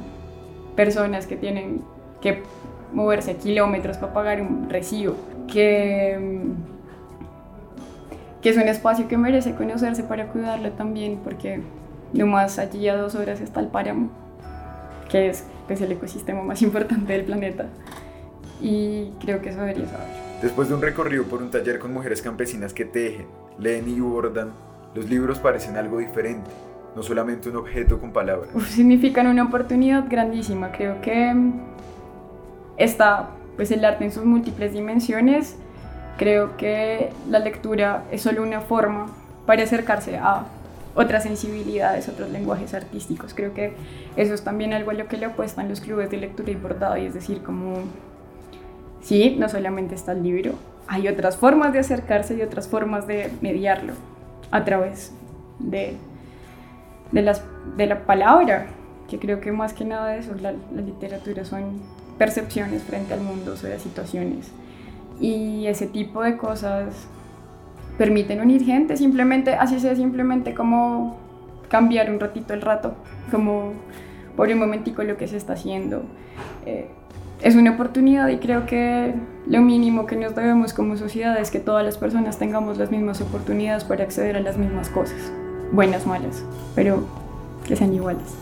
personas 0.77 1.27
que 1.27 1.37
tienen 1.37 1.83
que 2.21 2.43
moverse 2.93 3.37
kilómetros 3.37 3.99
para 3.99 4.13
pagar 4.13 4.41
un 4.41 4.71
recibo, 4.71 5.17
que, 5.53 6.41
que 8.41 8.51
es 8.51 8.57
un 8.57 8.69
espacio 8.69 9.09
que 9.09 9.17
merece 9.17 9.55
conocerse 9.55 10.05
para 10.05 10.29
cuidarlo 10.29 10.71
también, 10.73 11.19
porque 11.23 11.61
nomás 12.13 12.59
allí 12.59 12.89
a 12.89 12.97
dos 12.97 13.15
horas 13.15 13.41
está 13.41 13.61
el 13.61 13.69
páramo, 13.69 14.11
que 15.09 15.29
es 15.29 15.45
pues, 15.67 15.81
el 15.81 15.93
ecosistema 15.93 16.43
más 16.43 16.63
importante 16.63 17.13
del 17.13 17.25
planeta, 17.25 17.67
y 18.61 19.11
creo 19.21 19.43
que 19.43 19.51
eso 19.51 19.61
debería 19.61 19.87
saber. 19.89 20.25
Después 20.41 20.69
de 20.69 20.75
un 20.75 20.83
recorrido 20.83 21.25
por 21.25 21.43
un 21.43 21.51
taller 21.51 21.79
con 21.79 21.93
mujeres 21.93 22.23
campesinas 22.23 22.73
que 22.73 22.85
tejen, 22.85 23.27
leen 23.59 23.89
y 23.89 24.01
bordan, 24.01 24.53
los 24.95 25.09
libros 25.09 25.39
parecen 25.39 25.77
algo 25.77 25.99
diferente 25.99 26.51
no 26.95 27.03
solamente 27.03 27.49
un 27.49 27.57
objeto 27.57 27.99
con 27.99 28.13
palabras. 28.13 28.51
significan 28.69 29.27
una 29.27 29.45
oportunidad 29.45 30.05
grandísima. 30.09 30.71
Creo 30.73 31.01
que 31.01 31.35
está 32.77 33.31
pues 33.57 33.71
el 33.71 33.85
arte 33.85 34.05
en 34.05 34.13
sus 34.13 34.25
múltiples 34.25 34.73
dimensiones. 34.73 35.57
Creo 36.19 36.57
que 36.57 37.11
la 37.29 37.41
lectura 37.41 38.05
es 38.11 38.23
solo 38.23 38.43
una 38.43 38.61
forma 38.61 39.07
para 39.47 39.65
acercarse 39.65 40.17
a 40.17 40.45
otras 40.95 41.25
sensibilidades, 41.25 42.09
otros 42.09 42.31
lenguajes 42.31 42.73
artísticos. 42.73 43.35
Creo 43.35 43.53
que 43.53 43.75
eso 44.17 44.33
es 44.33 44.45
también 44.45 44.73
algo 44.73 44.93
a 44.93 44.95
lo 44.95 45.09
que 45.09 45.17
le 45.17 45.27
apuestan 45.27 45.69
los 45.69 45.81
clubes 45.81 46.11
de 46.11 46.19
lectura 46.19 46.53
importada 46.53 46.99
y 47.01 47.07
es 47.07 47.15
decir, 47.15 47.43
como, 47.43 47.79
sí, 49.01 49.35
no 49.39 49.49
solamente 49.49 49.97
está 49.97 50.13
el 50.13 50.23
libro, 50.23 50.53
hay 50.87 51.09
otras 51.09 51.37
formas 51.37 51.73
de 51.73 51.81
acercarse 51.81 52.37
y 52.37 52.43
otras 52.43 52.69
formas 52.69 53.09
de 53.09 53.33
mediarlo 53.41 53.95
a 54.51 54.65
través 54.65 55.13
de, 55.59 55.97
de, 57.13 57.23
las, 57.23 57.43
de 57.77 57.87
la 57.87 58.07
palabra, 58.07 58.67
que 59.09 59.19
creo 59.19 59.41
que 59.41 59.53
más 59.53 59.73
que 59.73 59.85
nada 59.85 60.09
de 60.09 60.19
eso, 60.19 60.35
la, 60.35 60.53
la 60.53 60.83
literatura 60.83 61.45
son 61.45 61.81
percepciones 62.19 62.83
frente 62.83 63.15
al 63.15 63.21
mundo, 63.21 63.57
sobre 63.57 63.79
situaciones. 63.79 64.51
Y 65.21 65.67
ese 65.67 65.87
tipo 65.87 66.23
de 66.23 66.37
cosas 66.37 67.09
permiten 67.99 68.41
unir 68.41 68.65
gente, 68.65 68.97
simplemente, 68.97 69.55
así 69.55 69.79
sea 69.79 69.95
simplemente 69.95 70.55
como 70.55 71.17
cambiar 71.69 72.11
un 72.11 72.21
ratito 72.21 72.55
el 72.55 72.63
rato, 72.63 72.95
como 73.31 73.73
por 74.37 74.49
un 74.49 74.59
momentico 74.59 75.03
lo 75.03 75.17
que 75.17 75.29
se 75.29 75.37
está 75.37 75.55
haciendo. 75.55 76.03
Eh, 76.67 76.89
es 77.45 77.57
una 77.57 77.73
oportunidad 77.73 78.29
y 78.29 78.39
creo 78.39 78.65
que 78.65 79.15
lo 79.47 79.61
mínimo 79.61 80.07
que 80.07 80.17
nos 80.17 80.35
debemos 80.35 80.73
como 80.73 80.97
sociedad 80.97 81.39
es 81.39 81.51
que 81.51 81.61
todas 81.61 81.85
las 81.85 81.99
personas 81.99 82.39
tengamos 82.39 82.79
las 82.79 82.91
mismas 82.91 83.21
oportunidades 83.21 83.85
para 83.85 84.03
acceder 84.03 84.35
a 84.37 84.41
las 84.41 84.57
mismas 84.57 84.89
cosas, 84.89 85.31
buenas, 85.71 86.07
malas, 86.07 86.43
pero 86.75 87.07
que 87.67 87.77
sean 87.77 87.93
iguales. 87.93 88.35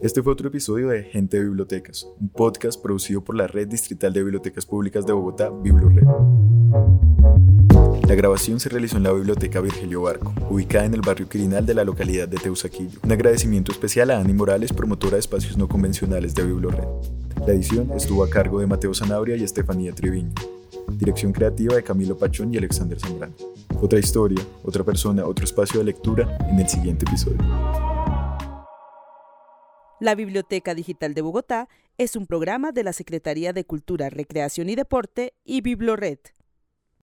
Este 0.00 0.20
fue 0.20 0.32
otro 0.32 0.48
episodio 0.48 0.88
de 0.88 1.04
Gente 1.04 1.36
de 1.36 1.44
Bibliotecas, 1.44 2.08
un 2.20 2.28
podcast 2.28 2.82
producido 2.82 3.22
por 3.22 3.36
la 3.36 3.46
Red 3.46 3.68
Distrital 3.68 4.12
de 4.12 4.24
Bibliotecas 4.24 4.66
Públicas 4.66 5.06
de 5.06 5.12
Bogotá, 5.12 5.48
BibloRed. 5.48 6.51
La 8.12 8.16
grabación 8.16 8.60
se 8.60 8.68
realizó 8.68 8.98
en 8.98 9.04
la 9.04 9.12
Biblioteca 9.14 9.62
Virgilio 9.62 10.02
Barco, 10.02 10.34
ubicada 10.50 10.84
en 10.84 10.92
el 10.92 11.00
barrio 11.00 11.30
Quirinal 11.30 11.64
de 11.64 11.72
la 11.72 11.82
localidad 11.82 12.28
de 12.28 12.36
Teusaquillo. 12.36 13.00
Un 13.02 13.10
agradecimiento 13.10 13.72
especial 13.72 14.10
a 14.10 14.18
Ani 14.18 14.34
Morales, 14.34 14.70
promotora 14.70 15.14
de 15.14 15.20
espacios 15.20 15.56
no 15.56 15.66
convencionales 15.66 16.34
de 16.34 16.44
BibloRed. 16.44 16.86
La 17.46 17.54
edición 17.54 17.90
estuvo 17.96 18.22
a 18.22 18.28
cargo 18.28 18.60
de 18.60 18.66
Mateo 18.66 18.92
Sanabria 18.92 19.34
y 19.36 19.44
Estefanía 19.44 19.94
Triviño. 19.94 20.34
Dirección 20.90 21.32
creativa 21.32 21.74
de 21.74 21.82
Camilo 21.82 22.18
Pachón 22.18 22.52
y 22.52 22.58
Alexander 22.58 23.00
Zambrano. 23.00 23.34
Otra 23.80 23.98
historia, 23.98 24.44
otra 24.62 24.84
persona, 24.84 25.24
otro 25.24 25.46
espacio 25.46 25.78
de 25.78 25.86
lectura 25.86 26.36
en 26.50 26.60
el 26.60 26.68
siguiente 26.68 27.06
episodio. 27.08 27.38
La 30.00 30.14
Biblioteca 30.14 30.74
Digital 30.74 31.14
de 31.14 31.22
Bogotá 31.22 31.70
es 31.96 32.14
un 32.16 32.26
programa 32.26 32.72
de 32.72 32.84
la 32.84 32.92
Secretaría 32.92 33.54
de 33.54 33.64
Cultura, 33.64 34.10
Recreación 34.10 34.68
y 34.68 34.74
Deporte 34.74 35.32
y 35.46 35.62
Biblored. 35.62 36.18